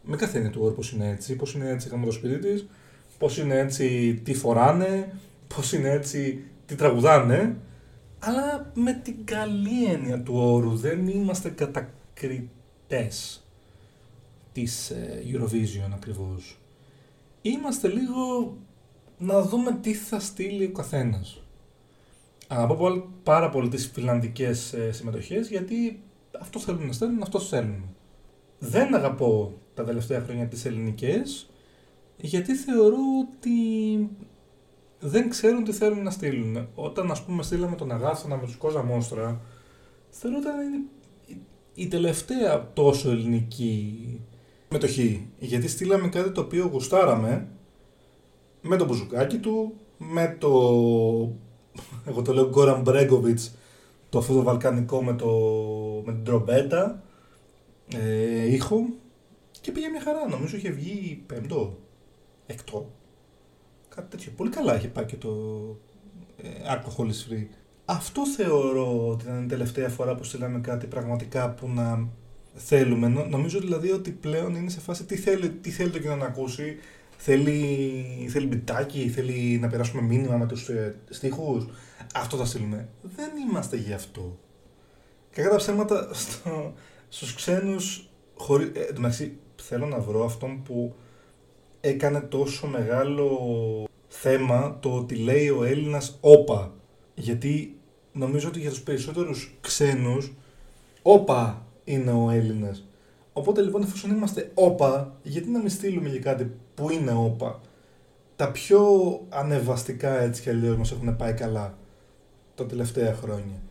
με 0.02 0.16
κάθε 0.16 0.36
έννοια 0.36 0.52
του 0.52 0.60
όρου 0.62 0.74
πως 0.74 0.92
είναι 0.92 1.08
έτσι, 1.08 1.36
πως 1.36 1.54
είναι 1.54 1.68
έτσι 1.68 1.88
γάμο 1.88 2.04
το 2.04 2.12
σπίτι 2.12 2.38
της, 2.38 2.66
πως 3.18 3.38
είναι 3.38 3.58
έτσι 3.58 4.14
τι 4.24 4.34
φοράνε, 4.34 5.14
πως 5.54 5.72
είναι 5.72 5.90
έτσι 5.90 6.44
τι 6.66 6.74
τραγουδάνε, 6.74 7.56
αλλά 8.18 8.70
με 8.74 8.92
την 8.92 9.24
καλή 9.24 9.84
έννοια 9.92 10.22
του 10.22 10.34
όρου 10.34 10.76
δεν 10.76 11.08
είμαστε 11.08 11.48
κατακριτές 11.48 13.44
της 14.52 14.90
ε, 14.90 15.22
Eurovision 15.32 15.90
ακριβώς. 15.94 16.58
Είμαστε 17.42 17.88
λίγο 17.88 18.56
να 19.18 19.42
δούμε 19.42 19.78
τι 19.82 19.94
θα 19.94 20.20
στείλει 20.20 20.64
ο 20.64 20.72
καθένας. 20.72 21.42
Αγαπώ 22.48 23.08
πάρα 23.22 23.50
πολύ 23.50 23.68
τις 23.68 23.90
φιλανδικές 23.92 24.72
ε, 24.72 24.92
συμμετοχές 24.92 25.48
γιατί 25.48 26.02
αυτό 26.40 26.58
θέλουν 26.58 26.86
να 26.86 26.92
στέλνουν, 26.92 27.22
αυτό 27.22 27.40
θέλουν. 27.40 27.94
Δεν 28.58 28.94
αγαπώ 28.94 29.52
τα 29.80 29.86
τελευταία 29.86 30.20
χρόνια 30.20 30.46
τις 30.46 30.64
ελληνικές 30.64 31.50
γιατί 32.16 32.54
θεωρώ 32.54 32.98
ότι 33.28 33.50
δεν 35.00 35.30
ξέρουν 35.30 35.64
τι 35.64 35.72
θέλουν 35.72 36.02
να 36.02 36.10
στείλουν. 36.10 36.68
Όταν 36.74 37.10
ας 37.10 37.24
πούμε 37.24 37.42
στείλαμε 37.42 37.76
τον 37.76 37.92
Αγάθωνα 37.92 38.36
με 38.36 38.44
τους 38.44 38.56
Κόζα 38.56 38.82
Μόστρα 38.82 39.40
θεωρώ 40.10 40.36
ότι 40.36 40.46
ήταν 40.46 40.88
η 41.74 41.88
τελευταία 41.88 42.70
τόσο 42.72 43.10
ελληνική 43.10 44.20
συμμετοχή. 44.68 45.28
Γιατί 45.38 45.68
στείλαμε 45.68 46.08
κάτι 46.08 46.30
το 46.30 46.40
οποίο 46.40 46.66
γουστάραμε 46.72 47.48
με 48.62 48.76
το 48.76 48.84
μπουζουκάκι 48.84 49.38
του, 49.38 49.74
με 49.98 50.36
το 50.38 50.50
εγώ 52.06 52.22
το 52.22 52.32
λέω 52.32 52.48
Γκόραν 52.48 52.82
Μπρέγκοβιτς, 52.82 53.54
το 54.08 54.18
αυτό 54.18 54.34
το 54.34 54.42
βαλκανικό 54.42 55.02
με, 55.02 55.14
το, 55.14 55.28
με 56.04 56.12
την 56.12 56.24
τρομπέτα, 56.24 57.02
ε, 57.94 58.52
ήχο 58.52 58.84
και 59.61 59.73
πήγε 59.73 59.88
μια 59.88 60.01
χαρά. 60.01 60.29
Νομίζω 60.29 60.57
είχε 60.57 60.70
βγει 60.70 61.23
πέμπτο, 61.27 61.79
εκτό. 62.46 62.90
Κάτι 63.94 64.11
τέτοιο. 64.11 64.33
Πολύ 64.37 64.51
καλά 64.51 64.77
είχε 64.77 64.88
πάει 64.88 65.05
και 65.05 65.16
το 65.16 65.31
ε, 66.37 66.49
Alcohol 66.49 67.05
is 67.05 67.33
Free. 67.33 67.46
Αυτό 67.85 68.27
θεωρώ 68.27 69.09
ότι 69.09 69.25
ήταν 69.25 69.44
η 69.44 69.46
τελευταία 69.46 69.88
φορά 69.88 70.14
που 70.14 70.25
στείλαμε 70.25 70.61
κάτι 70.61 70.87
πραγματικά 70.87 71.51
που 71.51 71.68
να 71.68 72.09
θέλουμε. 72.55 73.09
Νομίζω 73.09 73.61
δηλαδή 73.61 73.90
ότι 73.90 74.11
πλέον 74.11 74.55
είναι 74.55 74.70
σε 74.70 74.81
φάση 74.81 75.05
τι 75.05 75.16
θέλει, 75.16 75.51
τι 75.51 75.70
θέλει 75.70 75.90
το 75.90 75.99
κοινό 75.99 76.16
να 76.16 76.27
ακούσει, 76.27 76.77
Θέλει, 77.23 78.29
θέλει 78.31 78.46
μπιτάκι, 78.46 79.09
θέλει 79.09 79.59
να 79.61 79.68
περάσουμε 79.68 80.03
μήνυμα 80.03 80.37
με 80.37 80.46
τους 80.46 80.68
ε, 80.68 80.96
στίχους. 81.09 81.66
Αυτό 82.14 82.37
θα 82.37 82.44
στείλουμε. 82.44 82.88
Δεν 83.16 83.31
είμαστε 83.49 83.77
γι' 83.77 83.92
αυτό. 83.92 84.38
Κακά 85.31 85.51
τα 85.51 85.57
ψέματα 85.57 86.09
στο, 86.12 86.75
στους 87.09 87.35
ξένους, 87.35 88.11
χωρί, 88.35 88.73
ε, 88.75 88.87
μεταξύ, 88.96 89.37
θέλω 89.62 89.87
να 89.87 89.99
βρω 89.99 90.25
αυτόν 90.25 90.62
που 90.62 90.94
έκανε 91.81 92.20
τόσο 92.20 92.66
μεγάλο 92.66 93.29
θέμα 94.09 94.79
το 94.81 94.94
ότι 94.94 95.14
λέει 95.14 95.49
ο 95.49 95.64
Έλληνας 95.64 96.18
όπα. 96.20 96.73
Γιατί 97.14 97.77
νομίζω 98.12 98.49
ότι 98.49 98.61
για 98.61 98.70
τους 98.70 98.83
περισσότερους 98.83 99.55
ξένους 99.61 100.33
όπα 101.03 101.66
είναι 101.85 102.12
ο 102.12 102.31
Έλληνας. 102.31 102.85
Οπότε 103.33 103.61
λοιπόν 103.61 103.83
εφόσον 103.83 104.11
είμαστε 104.11 104.51
όπα, 104.55 105.16
γιατί 105.23 105.51
να 105.51 105.59
μην 105.59 105.68
στείλουμε 105.68 106.09
για 106.09 106.20
κάτι 106.20 106.53
που 106.75 106.90
είναι 106.90 107.12
όπα. 107.12 107.61
Τα 108.37 108.51
πιο 108.51 108.81
ανεβαστικά 109.29 110.20
έτσι 110.20 110.42
κι 110.42 110.51
αλλιώς 110.51 110.77
μας 110.77 110.92
έχουν 110.92 111.16
πάει 111.16 111.33
καλά 111.33 111.79
τα 112.55 112.66
τελευταία 112.66 113.14
χρόνια. 113.14 113.62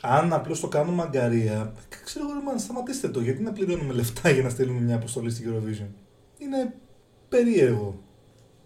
Αν 0.00 0.32
απλώς 0.32 0.60
το 0.60 0.68
κάνουμε 0.68 1.02
αγκαρία, 1.02 1.72
ξέρω 2.04 2.24
εγώ, 2.30 2.58
σταματήστε 2.58 3.08
το. 3.08 3.20
Γιατί 3.20 3.42
να 3.42 3.52
πληρώνουμε 3.52 3.92
λεφτά 3.92 4.30
για 4.30 4.42
να 4.42 4.48
στείλουμε 4.48 4.80
μια 4.80 4.94
αποστολή 4.94 5.30
στην 5.30 5.50
Eurovision; 5.50 5.88
Είναι 6.38 6.74
περίεργο. 7.28 8.02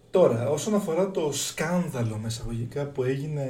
Τώρα, 0.09 0.49
όσον 0.49 0.75
αφορά 0.75 1.11
το 1.11 1.31
σκάνδαλο 1.31 2.17
μεσαγωγικά 2.17 2.85
που 2.85 3.03
έγινε 3.03 3.47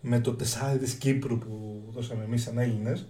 με 0.00 0.20
το 0.20 0.34
τεσάρι 0.34 0.78
της 0.78 0.94
Κύπρου 0.94 1.38
που 1.38 1.82
δώσαμε 1.90 2.24
εμείς 2.24 2.42
σαν 2.42 2.58
Έλληνες, 2.58 3.08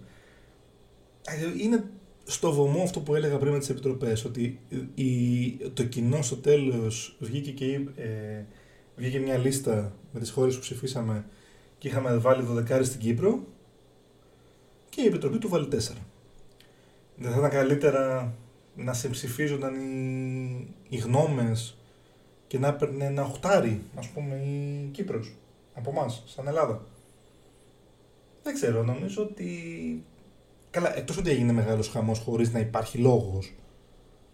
ε, 1.27 1.63
είναι 1.63 1.83
στο 2.23 2.53
βωμό 2.53 2.83
αυτό 2.83 2.99
που 2.99 3.15
έλεγα 3.15 3.37
πριν 3.37 3.51
με 3.51 3.59
τις 3.59 3.69
επιτροπές, 3.69 4.25
ότι 4.25 4.59
η, 4.95 5.47
το 5.73 5.83
κοινό 5.83 6.21
στο 6.21 6.35
τέλος 6.35 7.17
βγήκε 7.19 7.51
και 7.51 7.73
ε, 7.95 8.45
βγήκε 8.95 9.19
μια 9.19 9.37
λίστα 9.37 9.95
με 10.11 10.19
τις 10.19 10.29
χώρες 10.29 10.55
που 10.55 10.61
ψηφίσαμε 10.61 11.25
και 11.77 11.87
είχαμε 11.87 12.17
βάλει 12.17 12.47
12 12.69 12.79
στην 12.83 12.99
Κύπρο 12.99 13.47
και 14.95 15.01
η 15.01 15.05
Επιτροπή 15.05 15.37
του 15.37 15.49
βάλει 15.49 15.67
4. 15.71 15.77
Δεν 17.15 17.31
θα 17.31 17.37
ήταν 17.37 17.49
καλύτερα 17.49 18.33
να 18.75 18.93
σε 18.93 19.09
ψηφίζονταν 19.09 19.75
οι, 19.75 20.73
οι 20.89 20.97
γνώμες 20.97 21.77
και 22.47 22.59
να 22.59 22.67
έπαιρνε 22.67 23.05
ένα 23.05 23.23
οχτάρι, 23.23 23.81
ας 23.95 24.07
πούμε, 24.07 24.35
η 24.35 24.89
Κύπρος 24.91 25.33
από 25.73 25.89
εμάς, 25.89 26.23
σαν 26.25 26.47
Ελλάδα. 26.47 26.85
Δεν 28.43 28.53
ξέρω, 28.53 28.83
νομίζω 28.83 29.21
ότι 29.21 29.53
Καλά, 30.75 30.97
εκτός 30.97 31.17
ότι 31.17 31.29
έγινε 31.29 31.51
μεγάλος 31.51 31.89
χαμός 31.89 32.19
χωρίς 32.19 32.51
να 32.51 32.59
υπάρχει 32.59 32.97
λόγος. 32.97 33.53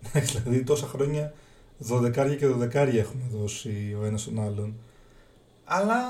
δηλαδή, 0.34 0.63
τόσα 0.63 0.88
χρόνια 0.88 1.34
δωδεκάρια 1.78 2.36
και 2.36 2.45
δωδεκάρια 2.45 3.00
έχουμε 3.00 3.24
δώσει 3.32 3.97
ο 4.02 4.06
ένας 4.06 4.24
τον 4.24 4.39
άλλον. 4.39 4.76
Αλλά 5.63 6.04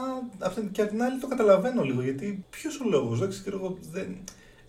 και 0.72 0.82
απ' 0.82 0.90
την 0.90 1.04
άλλη 1.04 1.20
το 1.20 1.28
καταλαβαίνω 1.28 1.84
λίγο 1.84 2.02
γιατί 2.02 2.46
ποιος 2.50 2.80
ο 2.80 2.90
λόγος, 2.90 3.20
δεν 3.20 3.30
ξέρω 3.30 3.78
δεν... 3.92 4.16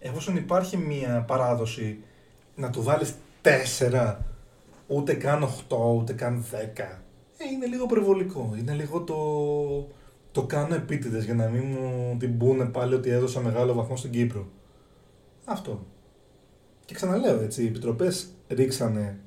Εφόσον 0.04 0.36
υπάρχει 0.36 0.76
μια 0.76 1.24
παράδοση 1.26 1.98
να 2.54 2.70
του 2.70 2.82
βάλεις 2.82 3.14
τέσσερα, 3.40 4.24
ούτε 4.86 5.14
καν 5.14 5.42
οχτώ, 5.42 5.96
ούτε 6.00 6.12
καν 6.12 6.44
δέκα. 6.50 7.02
Ε, 7.36 7.44
είναι 7.54 7.66
λίγο 7.66 7.86
προβολικό. 7.86 8.54
Είναι 8.58 8.72
λίγο 8.72 9.00
το, 9.00 9.16
το 10.32 10.46
κάνω 10.46 10.74
επίτηδες 10.74 11.24
για 11.24 11.34
να 11.34 11.48
μην 11.48 11.62
μου 11.62 12.16
την 12.18 12.38
πούνε 12.38 12.64
πάλι 12.64 12.94
ότι 12.94 13.10
έδωσα 13.10 13.40
μεγάλο 13.40 13.72
βαθμό 13.72 13.96
στην 13.96 14.10
Κύπρο. 14.10 14.48
Αυτό. 15.44 15.86
Και 16.84 16.94
ξαναλέω 16.94 17.40
έτσι, 17.40 17.62
οι 17.62 17.66
επιτροπές 17.66 18.28
ρίξανε 18.48 19.18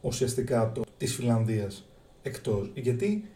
ουσιαστικά 0.00 0.72
το 0.72 0.82
της 0.96 1.14
Φιλανδίας 1.14 1.88
εκτός. 2.22 2.70
Γιατί, 2.74 3.28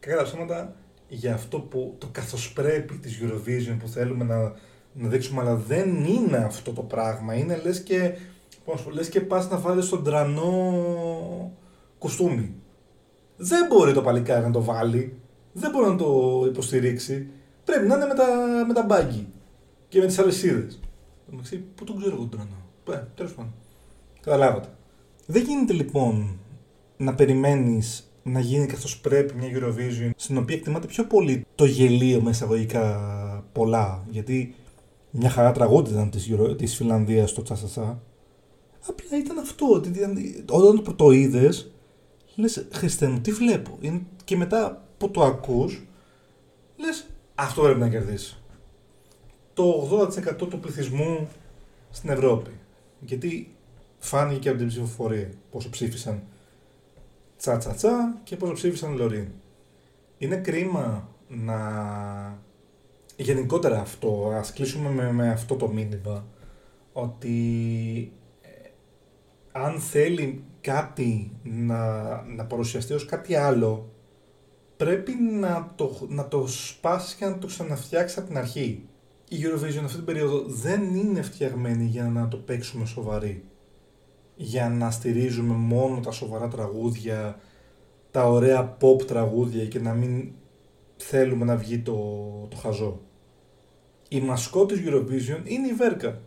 κατά 0.00 0.22
ψέματα, 0.22 0.76
για 1.08 1.34
αυτό 1.34 1.60
που 1.60 1.94
το 1.98 2.08
καθώς 2.12 2.52
πρέπει 2.52 2.96
της 2.96 3.20
Eurovision 3.22 3.76
που 3.78 3.88
θέλουμε 3.88 4.24
να, 4.24 4.54
να 4.92 5.08
δείξουμε, 5.08 5.40
αλλά 5.40 5.54
δεν 5.54 6.04
είναι 6.04 6.36
αυτό 6.36 6.72
το 6.72 6.82
πράγμα. 6.82 7.34
Είναι 7.34 7.60
λες 7.64 7.82
και, 7.82 8.12
πώς, 8.64 8.86
λες 8.92 9.08
και 9.08 9.20
πας 9.20 9.50
να 9.50 9.58
βάλεις 9.58 9.88
τον 9.88 10.04
τρανό 10.04 11.52
κοστούμι. 11.98 12.54
Δεν 13.36 13.66
μπορεί 13.66 13.92
το 13.92 14.02
παλικάρι 14.02 14.44
να 14.44 14.50
το 14.50 14.62
βάλει, 14.62 15.18
δεν 15.52 15.70
μπορεί 15.70 15.88
να 15.88 15.96
το 15.96 16.42
υποστηρίξει. 16.46 17.26
Πρέπει 17.64 17.86
να 17.86 17.94
είναι 17.94 18.06
με 18.06 18.14
τα, 18.14 18.26
με 18.66 18.72
τα 18.72 18.82
μπάγκι 18.82 19.26
και 19.88 20.00
με 20.00 20.06
τις 20.06 20.18
αλυσίδες. 20.18 20.80
Εντάξει, 21.32 21.64
πού 21.74 21.84
τον 21.84 21.96
ξέρω 21.96 22.14
εγώ 22.14 22.24
τον 22.24 22.30
τρανό. 22.30 22.98
Ε, 23.00 23.06
τέλος 23.14 23.34
πάντων. 23.34 23.52
Καταλάβατε. 24.20 24.68
Δεν 25.26 25.42
γίνεται 25.42 25.72
λοιπόν 25.72 26.38
να 26.96 27.14
περιμένεις 27.14 28.10
να 28.22 28.40
γίνει 28.40 28.66
καθώς 28.66 29.00
πρέπει 29.00 29.34
μια 29.34 29.48
Eurovision 29.52 30.10
στην 30.16 30.36
οποία 30.36 30.56
εκτιμάται 30.56 30.86
πιο 30.86 31.04
πολύ 31.04 31.46
το 31.54 31.64
γελίο 31.64 32.20
με 32.20 32.30
εισαγωγικά 32.30 32.98
πολλά 33.52 34.06
γιατί 34.10 34.54
μια 35.10 35.30
χαρά 35.30 35.52
τραγούδι 35.52 35.90
ήταν 35.90 36.10
της, 36.10 36.28
Euro, 36.32 36.58
της 36.58 36.76
Φιλανδίας 36.76 37.32
το 37.32 37.42
τσασασά 37.42 38.02
απλά 38.88 39.18
ήταν 39.18 39.38
αυτό 39.38 39.66
ότι 39.72 39.88
ήταν, 39.88 40.16
όταν 40.50 40.82
το, 40.82 40.94
το 40.94 41.10
είδες 41.10 41.70
λες 42.36 42.66
Χριστέ 42.72 43.08
μου 43.08 43.20
τι 43.20 43.32
βλέπω 43.32 43.78
και 44.24 44.36
μετά 44.36 44.86
που 44.98 45.10
το 45.10 45.22
ακούς 45.22 45.86
λες 46.76 47.06
αυτό 47.34 47.62
πρέπει 47.62 47.80
να 47.80 47.88
κερδίσεις 47.88 48.40
το 49.60 49.88
80% 50.42 50.48
του 50.48 50.60
πληθυσμού 50.60 51.28
στην 51.90 52.10
Ευρώπη. 52.10 52.50
Γιατί 53.00 53.54
φάνηκε 53.98 54.38
και 54.38 54.48
από 54.48 54.58
την 54.58 54.66
ψηφοφορία 54.66 55.30
πόσο 55.50 55.70
ψήφισαν 55.70 56.22
τσα 57.36 57.56
τσα 57.56 57.74
τσα 57.74 58.20
και 58.24 58.36
πόσο 58.36 58.52
ψήφισαν 58.52 58.96
Λωρίν. 58.96 59.28
Είναι 60.18 60.36
κρίμα 60.36 61.08
να... 61.28 61.58
Γενικότερα 63.22 63.80
αυτό, 63.80 64.32
ας 64.34 64.52
κλείσουμε 64.52 64.90
με, 64.90 65.12
με 65.12 65.30
αυτό 65.30 65.54
το 65.56 65.68
μήνυμα, 65.68 66.26
ότι 66.92 68.12
ε, 68.40 68.68
αν 69.52 69.80
θέλει 69.80 70.44
κάτι 70.60 71.32
να, 71.42 72.02
να 72.22 72.44
παρουσιαστεί 72.44 72.92
ως 72.92 73.04
κάτι 73.04 73.34
άλλο, 73.34 73.90
πρέπει 74.76 75.12
να 75.40 75.72
το, 75.74 76.06
να 76.08 76.28
το 76.28 76.46
σπάσεις 76.46 77.14
και 77.14 77.24
να 77.24 77.38
το 77.38 77.46
ξαναφτιάξεις 77.46 78.18
από 78.18 78.26
την 78.26 78.38
αρχή. 78.38 78.88
Η 79.28 79.36
Eurovision 79.42 79.84
αυτή 79.84 79.96
την 79.96 80.04
περίοδο 80.04 80.42
δεν 80.46 80.94
είναι 80.94 81.22
φτιαγμένη 81.22 81.84
για 81.84 82.04
να 82.04 82.28
το 82.28 82.36
παίξουμε 82.36 82.86
σοβαρή 82.86 83.44
για 84.34 84.68
να 84.68 84.90
στηρίζουμε 84.90 85.54
μόνο 85.54 86.00
τα 86.00 86.10
σοβαρά 86.10 86.48
τραγούδια, 86.48 87.40
τα 88.10 88.28
ωραία 88.28 88.76
pop 88.80 89.06
τραγούδια 89.06 89.66
και 89.66 89.80
να 89.80 89.92
μην 89.92 90.32
θέλουμε 90.96 91.44
να 91.44 91.56
βγει 91.56 91.78
το, 91.78 91.94
το 92.50 92.56
χαζό. 92.56 93.00
Η 94.12 94.20
μασκό 94.20 94.66
της 94.66 94.80
Eurovision 94.84 95.40
είναι 95.44 95.66
η 95.66 95.72
Βέρκα. 95.72 96.20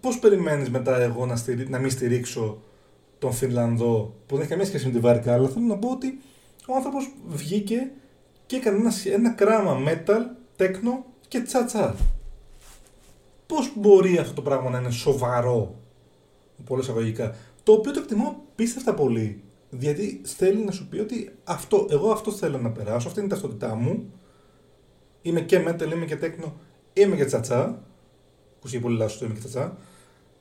Πώς 0.00 0.18
περιμένεις 0.18 0.70
μετά 0.70 1.00
εγώ 1.00 1.26
να, 1.26 1.36
στηρί... 1.36 1.68
να 1.68 1.78
μην 1.78 1.90
στηρίξω 1.90 2.62
τον 3.18 3.32
Φινλανδό 3.32 4.14
που 4.26 4.34
δεν 4.34 4.40
έχει 4.40 4.50
καμία 4.50 4.66
σχέση 4.66 4.86
με 4.86 4.92
τη 4.92 4.98
Βέρκα, 4.98 5.32
αλλά 5.32 5.48
θέλω 5.48 5.64
να 5.64 5.76
πω 5.76 5.90
ότι 5.90 6.18
ο 6.68 6.74
άνθρωπος 6.74 7.12
βγήκε 7.26 7.90
και 8.46 8.56
έκανε 8.56 8.76
ένα, 8.76 8.92
ένα 9.14 9.30
κράμα 9.30 9.78
metal, 9.86 10.20
techno 10.58 11.04
και 11.28 11.40
τσατσά. 11.40 11.96
Πώς 13.46 13.72
μπορεί 13.76 14.18
αυτό 14.18 14.34
το 14.34 14.42
πράγμα 14.42 14.70
να 14.70 14.78
είναι 14.78 14.90
σοβαρό 14.90 15.80
πολλά 16.64 16.82
εισαγωγικά. 16.82 17.34
Το 17.62 17.72
οποίο 17.72 17.92
το 17.92 18.00
εκτιμώ 18.00 18.44
πίστευτα 18.54 18.94
πολύ. 18.94 19.42
Γιατί 19.70 20.20
θέλει 20.24 20.64
να 20.64 20.70
σου 20.70 20.88
πει 20.88 20.98
ότι 20.98 21.32
αυτό, 21.44 21.86
εγώ 21.90 22.10
αυτό 22.10 22.30
θέλω 22.30 22.58
να 22.58 22.70
περάσω, 22.70 23.08
αυτή 23.08 23.20
είναι 23.20 23.28
η 23.28 23.30
ταυτότητά 23.30 23.74
μου. 23.74 24.12
Είμαι 25.22 25.40
και 25.40 25.64
metal, 25.68 25.92
είμαι 25.92 26.04
και 26.04 26.18
techno, 26.20 26.52
είμαι 26.96 27.16
και 27.16 27.24
τσατσά. 27.24 27.82
Που 28.60 28.78
πολύ 28.80 28.96
λάθο, 28.96 29.24
είμαι 29.24 29.34
και 29.34 29.40
τσατσά. 29.40 29.78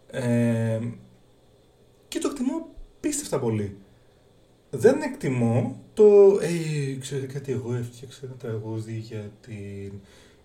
Ε, 0.07 0.79
και 2.07 2.19
το 2.19 2.27
εκτιμώ 2.31 2.67
πίστευτα 2.99 3.39
πολύ. 3.39 3.77
Δεν 4.69 5.01
εκτιμώ 5.01 5.81
το. 5.93 6.39
Ε, 6.41 6.95
ξέρετε 6.99 7.33
κάτι, 7.33 7.51
εγώ 7.51 7.73
έφτιαξα 7.73 8.19
ένα 8.23 8.33
τραγούδι 8.33 8.93
για 8.97 9.31
την. 9.41 9.91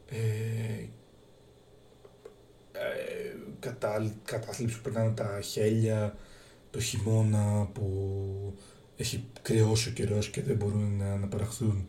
Ε, 0.09 0.85
ε, 2.73 3.37
κατά, 3.61 4.12
κατάθλιψη 4.25 4.77
που 4.77 4.83
περνάνε 4.83 5.14
τα 5.14 5.40
χέλια, 5.40 6.16
το 6.70 6.81
χειμώνα 6.81 7.68
που 7.73 8.55
έχει 8.96 9.25
κρυώσει 9.42 9.88
ο 9.88 9.92
καιρός 9.92 10.31
και 10.31 10.42
δεν 10.42 10.57
μπορούν 10.57 10.96
να, 10.96 11.16
να 11.16 11.27
παραχθούν. 11.27 11.87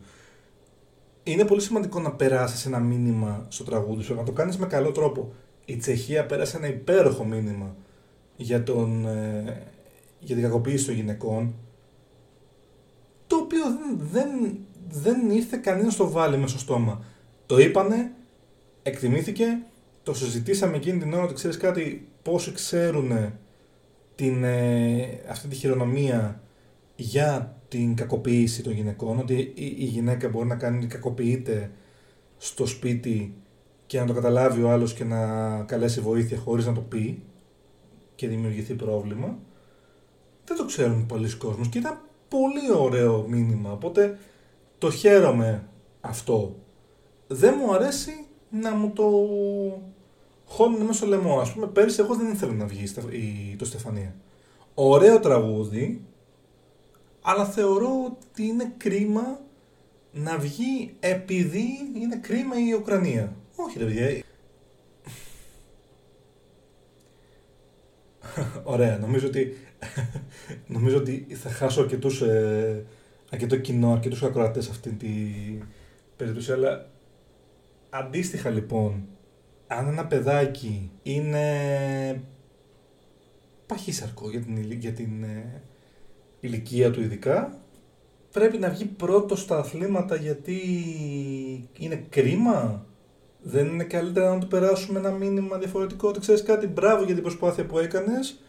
Είναι 1.22 1.44
πολύ 1.44 1.60
σημαντικό 1.60 2.00
να 2.00 2.12
περάσεις 2.12 2.66
ένα 2.66 2.78
μήνυμα 2.78 3.46
στο 3.48 3.64
τραγούδι 3.64 4.02
σου, 4.02 4.14
να 4.14 4.22
το 4.22 4.32
κάνεις 4.32 4.56
με 4.58 4.66
καλό 4.66 4.90
τρόπο. 4.90 5.32
Η 5.64 5.76
Τσεχία 5.76 6.26
πέρασε 6.26 6.56
ένα 6.56 6.68
υπέροχο 6.68 7.24
μήνυμα 7.24 7.76
για, 8.36 8.62
τον, 8.62 9.06
ε, 9.06 9.62
για 10.18 10.34
την 10.34 10.44
κακοποίηση 10.44 10.86
των 10.86 10.94
γυναικών, 10.94 11.54
το 13.26 13.36
οποίο 13.36 13.62
δεν, 13.70 13.98
δεν, 14.12 14.58
δεν 14.88 15.30
ήρθε 15.30 15.56
κανένας 15.56 15.92
στο 15.92 16.10
βάλει 16.10 16.36
μέσα 16.36 16.48
στο 16.48 16.58
στόμα. 16.58 17.04
Το 17.46 17.58
είπανε, 17.58 18.12
εκτιμήθηκε 18.82 19.46
το 20.02 20.14
συζητήσαμε 20.14 20.76
εκείνη 20.76 20.98
την 20.98 21.12
ώρα 21.12 21.22
ότι 21.22 21.34
ξέρεις 21.34 21.56
κάτι, 21.56 22.08
πόσοι 22.22 22.52
ξέρουν 22.52 23.32
την, 24.14 24.44
ε, 24.44 25.20
αυτή 25.28 25.48
τη 25.48 25.54
χειρονομία 25.54 26.40
για 26.96 27.56
την 27.72 27.94
κακοποίηση 27.94 28.62
των 28.62 28.72
γυναικών, 28.72 29.18
ότι 29.18 29.34
η, 29.34 29.74
η 29.78 29.84
γυναίκα 29.84 30.28
μπορεί 30.28 30.46
να 30.46 30.56
κάνει 30.56 30.86
κακοποιείται 30.86 31.70
στο 32.38 32.66
σπίτι 32.66 33.34
και 33.86 34.00
να 34.00 34.06
το 34.06 34.12
καταλάβει 34.12 34.62
ο 34.62 34.70
άλλος 34.70 34.94
και 34.94 35.04
να 35.04 35.62
καλέσει 35.62 36.00
βοήθεια 36.00 36.38
χωρίς 36.38 36.66
να 36.66 36.72
το 36.72 36.80
πει 36.80 37.22
και 38.14 38.28
δημιουργηθεί 38.28 38.74
πρόβλημα. 38.74 39.38
Δεν 40.44 40.56
το 40.56 40.64
ξέρουν 40.64 41.06
πολλοί 41.06 41.36
κόσμος 41.36 41.68
και 41.68 41.78
ήταν 41.78 42.00
πολύ 42.28 42.72
ωραίο 42.76 43.26
μήνυμα, 43.28 43.72
οπότε 43.72 44.18
το 44.78 44.90
χαίρομαι 44.90 45.68
αυτό. 46.00 46.56
Δεν 47.26 47.54
μου 47.58 47.74
αρέσει 47.74 48.26
να 48.50 48.74
μου 48.74 48.90
το 48.90 49.10
χώνουν 50.46 50.80
μέσα 50.80 50.92
στο 50.92 51.06
λαιμό. 51.06 51.40
Α 51.40 51.52
πούμε, 51.54 51.66
πέρυσι 51.66 52.00
εγώ 52.00 52.14
δεν 52.14 52.32
ήθελα 52.32 52.52
να 52.52 52.66
βγει 52.66 52.92
το 53.56 53.64
Στεφανία. 53.64 54.14
Ωραίο 54.74 55.20
τραγούδι, 55.20 56.04
αλλά 57.22 57.44
θεωρώ 57.44 58.04
ότι 58.04 58.42
είναι 58.42 58.72
κρίμα 58.76 59.40
να 60.12 60.38
βγει 60.38 60.94
επειδή 61.00 61.68
είναι 61.94 62.16
κρίμα 62.16 62.54
η 62.58 62.72
Ουκρανία. 62.72 63.36
Όχι 63.56 63.78
ρε 63.78 63.84
παιδιά. 63.84 64.22
Ωραία, 68.64 68.98
νομίζω 68.98 69.26
ότι, 69.26 69.56
νομίζω 70.66 70.96
ότι 70.96 71.26
θα 71.30 71.50
χάσω 71.50 71.80
αρκετούς, 71.80 72.20
ε, 72.20 72.84
αρκετό 73.30 73.56
κοινό, 73.56 73.92
αρκετούς 73.92 74.22
ακροατές 74.22 74.68
αυτή 74.68 74.90
την 74.90 75.64
περίπτωση, 76.16 76.52
αλλά 76.52 76.90
αντίστοιχα 77.90 78.50
λοιπόν 78.50 79.06
αν 79.66 79.86
ένα 79.86 80.06
παιδάκι 80.06 80.90
είναι 81.02 82.22
παχύσαρκο 83.66 84.30
για 84.30 84.40
την, 84.40 84.72
για 84.72 84.92
την 84.92 85.22
ε, 85.22 85.62
ηλικία 86.42 86.90
του 86.90 87.00
ειδικά, 87.00 87.60
πρέπει 88.32 88.58
να 88.58 88.70
βγει 88.70 88.84
πρώτος 88.84 89.40
στα 89.40 89.58
αθλήματα 89.58 90.16
γιατί 90.16 90.58
είναι 91.78 92.06
κρίμα. 92.08 92.86
Δεν 93.42 93.66
είναι 93.66 93.84
καλύτερα 93.84 94.34
να 94.34 94.40
του 94.40 94.46
περάσουμε 94.46 94.98
ένα 94.98 95.10
μήνυμα 95.10 95.58
διαφορετικό 95.58 96.08
ότι 96.08 96.20
ξέρεις 96.20 96.42
κάτι, 96.42 96.66
μπράβο 96.66 97.04
για 97.04 97.14
την 97.14 97.22
προσπάθεια 97.22 97.66
που 97.66 97.78
έκανες. 97.78 98.40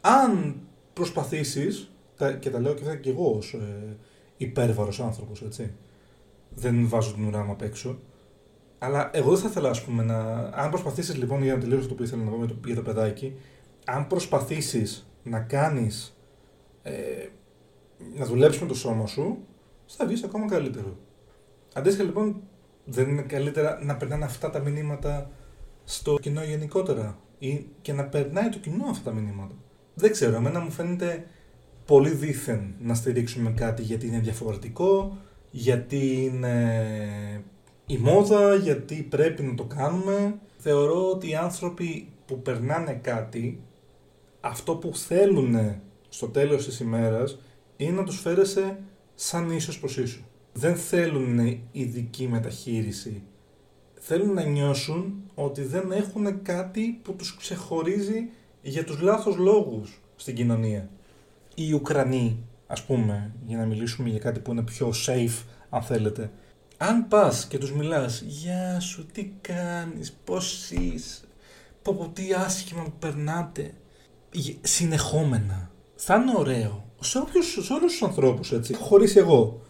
Αν 0.00 0.54
προσπαθήσεις, 0.92 1.90
και 2.38 2.50
τα 2.50 2.60
λέω 2.60 2.74
και 2.74 2.84
θα 2.84 2.96
και 2.96 3.10
εγώ 3.10 3.34
ως 3.36 3.52
ε, 3.52 3.96
υπέρβαρος 4.36 5.00
άνθρωπος, 5.00 5.42
έτσι. 5.42 5.72
Δεν 6.54 6.88
βάζω 6.88 7.12
την 7.12 7.26
ουρά 7.26 7.44
μου 7.44 7.52
απ' 7.52 7.62
έξω. 7.62 7.98
Αλλά 8.78 9.10
εγώ 9.12 9.30
δεν 9.30 9.38
θα 9.38 9.48
ήθελα, 9.48 9.68
ας 9.68 9.82
πούμε, 9.82 10.02
να. 10.02 10.18
Αν 10.54 10.70
προσπαθήσεις 10.70 11.16
λοιπόν, 11.16 11.42
για 11.42 11.54
να 11.54 11.60
τελειώσω 11.60 11.88
το 11.88 11.94
που 11.94 12.02
ήθελα 12.02 12.22
να 12.22 12.30
πω 12.30 12.46
το, 12.46 12.56
για 12.66 12.74
το 12.74 12.82
παιδάκι, 12.82 13.34
αν 13.84 14.06
προσπαθήσεις 14.06 15.08
να 15.22 15.40
κάνεις. 15.40 16.13
Ε, 16.86 17.28
να 18.14 18.24
δουλέψει 18.24 18.60
με 18.62 18.68
το 18.68 18.74
σώμα 18.74 19.06
σου, 19.06 19.38
θα 19.86 20.06
βγεις 20.06 20.22
ακόμα 20.22 20.46
καλύτερο. 20.46 20.96
Αντίστοιχα 21.74 22.04
λοιπόν, 22.04 22.42
δεν 22.84 23.08
είναι 23.08 23.22
καλύτερα 23.22 23.78
να 23.82 23.96
περνάνε 23.96 24.24
αυτά 24.24 24.50
τα 24.50 24.58
μηνύματα 24.58 25.30
στο 25.84 26.18
κοινό 26.20 26.44
γενικότερα 26.44 27.18
ή 27.38 27.66
και 27.82 27.92
να 27.92 28.04
περνάει 28.04 28.48
το 28.48 28.58
κοινό 28.58 28.86
αυτά 28.90 29.10
τα 29.10 29.16
μηνύματα. 29.16 29.54
Δεν 29.94 30.10
ξέρω, 30.10 30.36
εμένα 30.36 30.60
μου 30.60 30.70
φαίνεται 30.70 31.26
πολύ 31.86 32.10
δίθεν 32.10 32.74
να 32.80 32.94
στηρίξουμε 32.94 33.50
κάτι 33.50 33.82
γιατί 33.82 34.06
είναι 34.06 34.18
διαφορετικό, 34.18 35.16
γιατί 35.50 36.24
είναι 36.24 37.44
η 37.86 37.96
μόδα, 37.96 38.54
γιατί 38.54 39.02
πρέπει 39.02 39.42
να 39.42 39.54
το 39.54 39.64
κάνουμε. 39.64 40.38
Θεωρώ 40.58 41.10
ότι 41.10 41.30
οι 41.30 41.34
άνθρωποι 41.34 42.08
που 42.26 42.42
περνάνε 42.42 42.92
κάτι, 42.92 43.60
αυτό 44.40 44.76
που 44.76 44.96
θέλουν 44.96 45.80
στο 46.14 46.28
τέλος 46.28 46.64
της 46.64 46.80
ημέρας 46.80 47.38
είναι 47.76 47.96
να 47.96 48.04
τους 48.04 48.20
φέρεσαι 48.20 48.78
σαν 49.14 49.50
ίσος 49.50 49.78
προς 49.78 49.96
ίσο. 49.96 50.20
Δεν 50.52 50.76
θέλουν 50.76 51.60
ειδική 51.72 52.28
μεταχείριση. 52.28 53.22
Θέλουν 53.94 54.34
να 54.34 54.42
νιώσουν 54.42 55.14
ότι 55.34 55.62
δεν 55.62 55.92
έχουν 55.92 56.42
κάτι 56.42 57.00
που 57.02 57.14
τους 57.14 57.36
ξεχωρίζει 57.36 58.28
για 58.62 58.84
τους 58.84 59.00
λάθος 59.00 59.36
λόγους 59.36 60.00
στην 60.16 60.34
κοινωνία. 60.34 60.88
Οι 61.54 61.72
Ουκρανοί, 61.72 62.38
ας 62.66 62.82
πούμε, 62.82 63.32
για 63.46 63.56
να 63.56 63.64
μιλήσουμε 63.64 64.08
για 64.08 64.18
κάτι 64.18 64.40
που 64.40 64.50
είναι 64.50 64.62
πιο 64.62 64.92
safe, 65.06 65.44
αν 65.70 65.82
θέλετε, 65.82 66.30
αν 66.76 67.08
πας 67.08 67.46
και 67.46 67.58
τους 67.58 67.72
μιλάς, 67.72 68.20
γεια 68.20 68.80
σου, 68.80 69.06
τι 69.06 69.32
κάνεις, 69.40 70.12
πώς 70.24 70.70
είσαι, 70.70 71.24
πω, 71.82 71.94
πω 71.94 72.08
τι 72.08 72.32
άσχημα 72.32 72.82
που 72.82 72.92
περνάτε, 72.98 73.74
συνεχόμενα, 74.60 75.72
θα 76.04 76.14
είναι 76.14 76.32
ωραίο 76.36 76.84
σε, 77.00 77.18
όποιους, 77.18 77.58
σε 77.62 77.72
όλους 77.72 77.92
τους 77.92 78.02
ανθρώπους, 78.02 78.52
έτσι, 78.52 78.74
χωρίς 78.74 79.16
εγώ. 79.16 79.60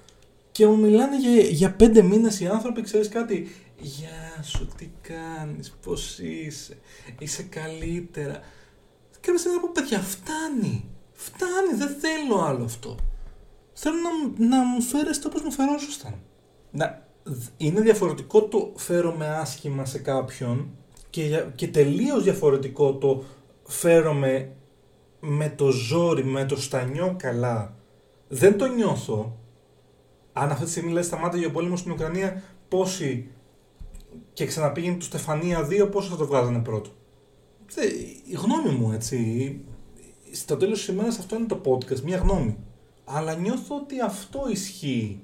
Και 0.53 0.67
μου 0.67 0.77
μιλάνε 0.77 1.19
για, 1.19 1.43
για 1.43 1.73
πέντε 1.73 2.03
μήνες 2.03 2.41
οι 2.41 2.47
άνθρωποι, 2.47 2.83
ξέρεις 2.83 3.09
κάτι, 3.09 3.49
Γεια 3.81 4.43
σου, 4.43 4.69
τι 4.77 4.91
κάνεις, 5.03 5.77
πώς 5.83 6.19
είσαι, 6.19 6.79
είσαι 7.19 7.43
καλύτερα. 7.43 8.41
Και 9.21 9.31
με 9.31 9.53
να 9.53 9.61
πω, 9.61 9.71
παιδιά, 9.73 9.99
φτάνει, 9.99 10.89
φτάνει, 11.13 11.75
δεν 11.75 11.97
θέλω 12.01 12.41
άλλο 12.41 12.65
αυτό. 12.65 12.97
Θέλω 13.73 13.97
να, 13.97 14.47
να 14.47 14.65
μου 14.65 14.83
φέρεστε 14.83 15.27
όπως 15.27 15.43
μου 15.43 15.51
φερόσασταν. 15.51 16.15
Να, 16.71 17.07
είναι 17.57 17.81
διαφορετικό 17.81 18.43
το 18.43 18.73
φέρομαι 18.77 19.27
άσχημα 19.29 19.85
σε 19.85 19.99
κάποιον 19.99 20.71
και, 21.11 21.45
και 21.55 21.69
τελείως 21.69 22.23
διαφορετικό 22.23 22.95
το 22.95 23.25
φέρομαι 23.67 24.51
με 25.25 25.49
το 25.49 25.71
ζόρι, 25.71 26.25
με 26.25 26.45
το 26.45 26.57
στανιό 26.61 27.15
καλά. 27.19 27.77
Δεν 28.29 28.59
το 28.59 28.67
νιώθω. 28.67 29.39
Αν 30.33 30.51
αυτή 30.51 30.65
τη 30.65 30.71
στιγμή 30.71 30.93
λέει 30.93 31.03
σταμάτησε 31.03 31.47
ο 31.47 31.51
πόλεμος 31.51 31.79
στην 31.79 31.93
Ουκρανία, 31.93 32.43
πόσοι 32.69 33.29
και 34.33 34.47
ξαναπήγαινε 34.47 34.97
το 34.97 35.05
Στεφανία 35.05 35.69
2, 35.69 35.89
πόσο 35.91 36.11
θα 36.11 36.17
το 36.17 36.27
βγάζανε 36.27 36.59
πρώτο. 36.59 36.91
Η 38.31 38.35
γνώμη 38.35 38.79
μου, 38.79 38.93
έτσι. 38.93 39.61
Στο 40.33 40.57
τέλος 40.57 40.79
της 40.79 40.89
ημέρας 40.89 41.19
αυτό 41.19 41.37
είναι 41.37 41.47
το 41.47 41.61
podcast, 41.65 42.01
μια 42.01 42.17
γνώμη. 42.17 42.57
Αλλά 43.05 43.35
νιώθω 43.35 43.77
ότι 43.77 44.01
αυτό 44.01 44.47
ισχύει 44.51 45.21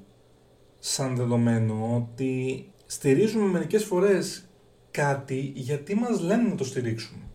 σαν 0.79 1.17
δεδομένο, 1.17 1.95
ότι 1.97 2.65
στηρίζουμε 2.87 3.47
μερικές 3.47 3.85
φορές 3.85 4.49
κάτι 4.91 5.53
γιατί 5.55 5.95
μας 5.95 6.21
λένε 6.21 6.49
να 6.49 6.55
το 6.55 6.65
στηρίξουμε. 6.65 7.30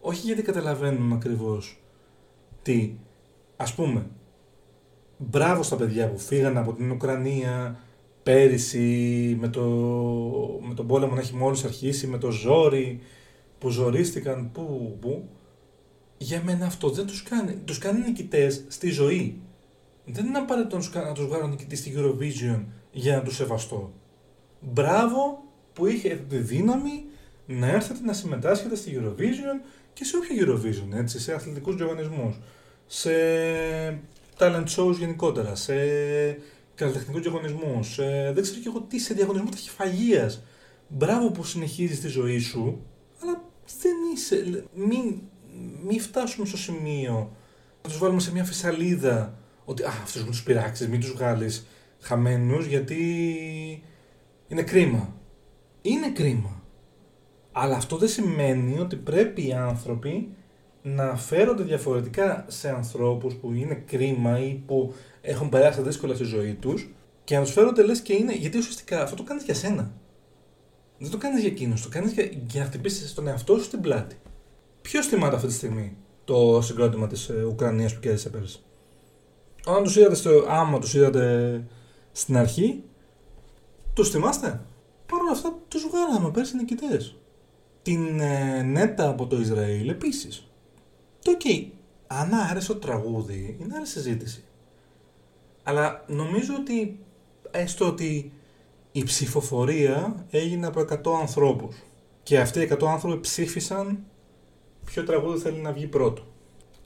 Όχι 0.00 0.26
γιατί 0.26 0.42
καταλαβαίνουμε 0.42 1.14
ακριβώς 1.14 1.82
τι. 2.62 2.94
Ας 3.56 3.74
πούμε, 3.74 4.06
μπράβο 5.16 5.62
στα 5.62 5.76
παιδιά 5.76 6.08
που 6.10 6.18
φύγανε 6.18 6.58
από 6.58 6.72
την 6.72 6.90
Ουκρανία 6.90 7.78
πέρυσι 8.22 9.36
με, 9.40 9.48
το, 9.48 9.62
με 10.68 10.74
τον 10.74 10.86
πόλεμο 10.86 11.14
να 11.14 11.20
έχει 11.20 11.34
μόλις 11.34 11.64
αρχίσει, 11.64 12.06
με 12.06 12.18
το 12.18 12.30
ζόρι 12.30 13.00
που 13.58 13.68
ζορίστηκαν, 13.68 14.50
που, 14.52 14.96
που. 15.00 15.28
Για 16.18 16.42
μένα 16.44 16.66
αυτό 16.66 16.90
δεν 16.90 17.06
τους 17.06 17.22
κάνει. 17.22 17.52
Τους 17.64 17.78
κάνει 17.78 18.00
νικητές 18.00 18.64
στη 18.68 18.90
ζωή. 18.90 19.40
Δεν 20.04 20.26
είναι 20.26 20.38
απαραίτητο 20.38 20.78
να 20.94 21.12
τους 21.12 21.26
βγάλω 21.26 21.46
νικητή 21.46 21.76
στη 21.76 21.94
Eurovision 21.96 22.64
για 22.92 23.16
να 23.16 23.22
τους 23.22 23.34
σεβαστώ. 23.34 23.92
Μπράβο 24.60 25.42
που 25.72 25.86
είχε 25.86 26.24
τη 26.28 26.36
δύναμη 26.36 27.04
να 27.46 27.66
έρθετε 27.66 28.00
να 28.04 28.12
συμμετάσχετε 28.12 28.76
στη 28.76 29.00
Eurovision 29.00 29.66
και 29.92 30.04
σε 30.04 30.16
όποιο 30.16 30.36
Eurovision, 30.46 30.98
έτσι, 30.98 31.20
σε 31.20 31.32
αθλητικούς 31.32 31.76
διαγωνισμούς, 31.76 32.40
σε 32.86 33.10
talent 34.38 34.64
shows 34.76 34.94
γενικότερα, 34.98 35.54
σε 35.54 35.74
καλλιτεχνικούς 36.74 37.20
διαγωνισμούς, 37.20 37.92
σε... 37.92 38.32
δεν 38.32 38.42
ξέρω 38.42 38.60
και 38.60 38.68
εγώ 38.68 38.80
τι, 38.80 38.98
σε 38.98 39.14
διαγωνισμούς 39.14 39.50
ταχυφαγίας. 39.50 40.42
Μπράβο 40.88 41.30
που 41.30 41.44
συνεχίζεις 41.44 42.00
τη 42.00 42.08
ζωή 42.08 42.38
σου, 42.38 42.86
αλλά 43.22 43.44
δεν 43.80 43.94
είσαι, 44.14 44.64
μην, 44.74 45.20
μην 45.84 46.00
φτάσουμε 46.00 46.46
στο 46.46 46.56
σημείο 46.56 47.36
να 47.82 47.88
τους 47.88 47.98
βάλουμε 47.98 48.20
σε 48.20 48.32
μια 48.32 48.44
φυσαλίδα 48.44 49.38
ότι 49.64 49.82
α, 49.82 49.88
αυτούς 49.88 50.16
έχουν 50.16 50.30
τους 50.30 50.42
πειράξεις, 50.42 50.88
μην 50.88 51.00
τους 51.00 51.12
βγάλεις 51.12 51.66
χαμένους 52.00 52.66
γιατί 52.66 53.02
είναι 54.48 54.62
κρίμα. 54.62 55.14
Είναι 55.82 56.10
κρίμα. 56.10 56.59
Αλλά 57.52 57.76
αυτό 57.76 57.96
δεν 57.96 58.08
σημαίνει 58.08 58.78
ότι 58.78 58.96
πρέπει 58.96 59.46
οι 59.46 59.52
άνθρωποι 59.52 60.28
να 60.82 61.16
φέρονται 61.16 61.62
διαφορετικά 61.62 62.44
σε 62.48 62.68
ανθρώπους 62.68 63.34
που 63.34 63.52
είναι 63.52 63.74
κρίμα 63.74 64.38
ή 64.38 64.62
που 64.66 64.94
έχουν 65.20 65.48
περάσει 65.48 65.82
δύσκολα 65.82 66.14
στη 66.14 66.24
ζωή 66.24 66.54
τους 66.54 66.94
και 67.24 67.36
να 67.36 67.42
τους 67.42 67.52
φέρονται 67.52 67.82
λες 67.82 68.00
και 68.00 68.12
είναι, 68.12 68.34
γιατί 68.34 68.58
ουσιαστικά 68.58 69.02
αυτό 69.02 69.16
το 69.16 69.22
κάνεις 69.22 69.44
για 69.44 69.54
σένα. 69.54 69.92
Δεν 70.98 71.10
το 71.10 71.18
κάνεις 71.18 71.40
για 71.40 71.50
εκείνους, 71.50 71.82
το 71.82 71.88
κάνεις 71.88 72.12
για, 72.12 72.30
για 72.46 72.60
να 72.60 72.66
χτυπήσεις 72.66 73.10
στον 73.10 73.26
εαυτό 73.26 73.56
σου 73.56 73.64
στην 73.64 73.80
πλάτη. 73.80 74.16
Ποιος 74.82 75.06
θυμάται 75.06 75.34
αυτή 75.36 75.48
τη 75.48 75.54
στιγμή 75.54 75.96
το 76.24 76.60
συγκρότημα 76.62 77.06
της 77.06 77.28
ε, 77.28 77.44
Ουκρανίας 77.44 77.94
που 77.94 78.00
κέρδισε 78.00 78.28
πέρυσι; 78.28 78.62
Όταν 79.66 79.82
τους 79.82 79.96
είδατε 79.96 80.14
στο, 80.14 80.44
άμα 80.48 80.78
τους 80.78 80.94
είδατε 80.94 81.64
στην 82.12 82.36
αρχή, 82.36 82.84
τους 83.94 84.10
θυμάστε; 84.10 84.60
Παρ' 85.06 85.20
όλα 85.20 85.30
αυτά 85.30 85.58
τους 85.68 85.86
βγάλαμε 85.90 86.30
πέρσι 86.30 86.56
νικητές 86.56 87.19
την 87.82 88.20
ε, 88.20 88.62
νέτα 88.62 89.08
από 89.08 89.26
το 89.26 89.40
Ισραήλ 89.40 89.88
επίσης. 89.88 90.50
Το 91.22 91.36
ok, 91.38 91.66
αν 92.06 92.34
άρεσε 92.34 92.72
το 92.72 92.78
τραγούδι, 92.78 93.56
είναι 93.60 93.74
άλλη 93.76 93.86
συζήτηση. 93.86 94.44
Αλλά 95.62 96.04
νομίζω 96.06 96.54
ότι 96.54 96.98
έστω 97.50 97.86
ότι 97.86 98.32
η 98.92 99.04
ψηφοφορία 99.04 100.26
έγινε 100.30 100.66
από 100.66 100.80
100 100.80 101.20
ανθρώπους 101.20 101.76
και 102.22 102.40
αυτοί 102.40 102.60
οι 102.60 102.70
100 102.72 102.86
άνθρωποι 102.86 103.20
ψήφισαν 103.20 104.04
ποιο 104.84 105.04
τραγούδι 105.04 105.40
θέλει 105.40 105.58
να 105.58 105.72
βγει 105.72 105.86
πρώτο. 105.86 106.22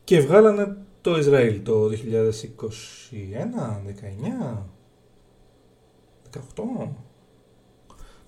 Και 0.04 0.20
βγάλανε 0.20 0.76
το 1.00 1.18
Ισραήλ 1.18 1.62
το 1.62 1.88
2021, 1.88 1.92
19, 3.86 4.62
18. 6.32 6.88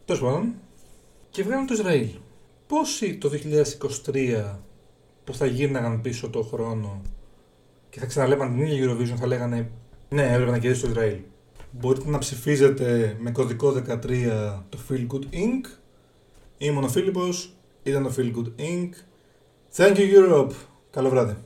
Τέλος 0.04 0.20
πάντων. 0.20 0.54
Και 1.30 1.42
βγάλανε 1.42 1.66
το 1.66 1.74
Ισραήλ 1.74 2.08
πόσοι 2.66 3.16
το 3.16 3.30
2023 4.12 4.44
που 5.24 5.34
θα 5.34 5.46
γύρναγαν 5.46 6.00
πίσω 6.00 6.30
το 6.30 6.42
χρόνο 6.42 7.02
και 7.90 8.00
θα 8.00 8.06
ξαναλέγαν 8.06 8.54
την 8.54 8.66
ίδια 8.66 8.86
Eurovision 8.86 9.16
θα 9.18 9.26
λέγανε 9.26 9.70
ναι 10.08 10.32
έπρεπε 10.32 10.50
να 10.50 10.58
κερδίσει 10.58 10.82
το 10.82 10.88
Ισραήλ. 10.88 11.18
Μπορείτε 11.70 12.10
να 12.10 12.18
ψηφίζετε 12.18 13.16
με 13.20 13.30
κωδικό 13.30 13.82
13 13.88 14.00
το 14.68 14.78
Feel 14.88 15.06
Good 15.12 15.34
Inc. 15.34 15.66
Ήμουν 16.58 16.84
ο 16.84 16.88
Φίλιππος, 16.88 17.56
ήταν 17.82 18.02
το 18.02 18.12
Feel 18.16 18.32
Good 18.36 18.60
Inc. 18.60 18.90
Thank 19.76 19.96
you 19.96 20.30
Europe. 20.30 20.52
Καλό 20.90 21.08
βράδυ. 21.08 21.36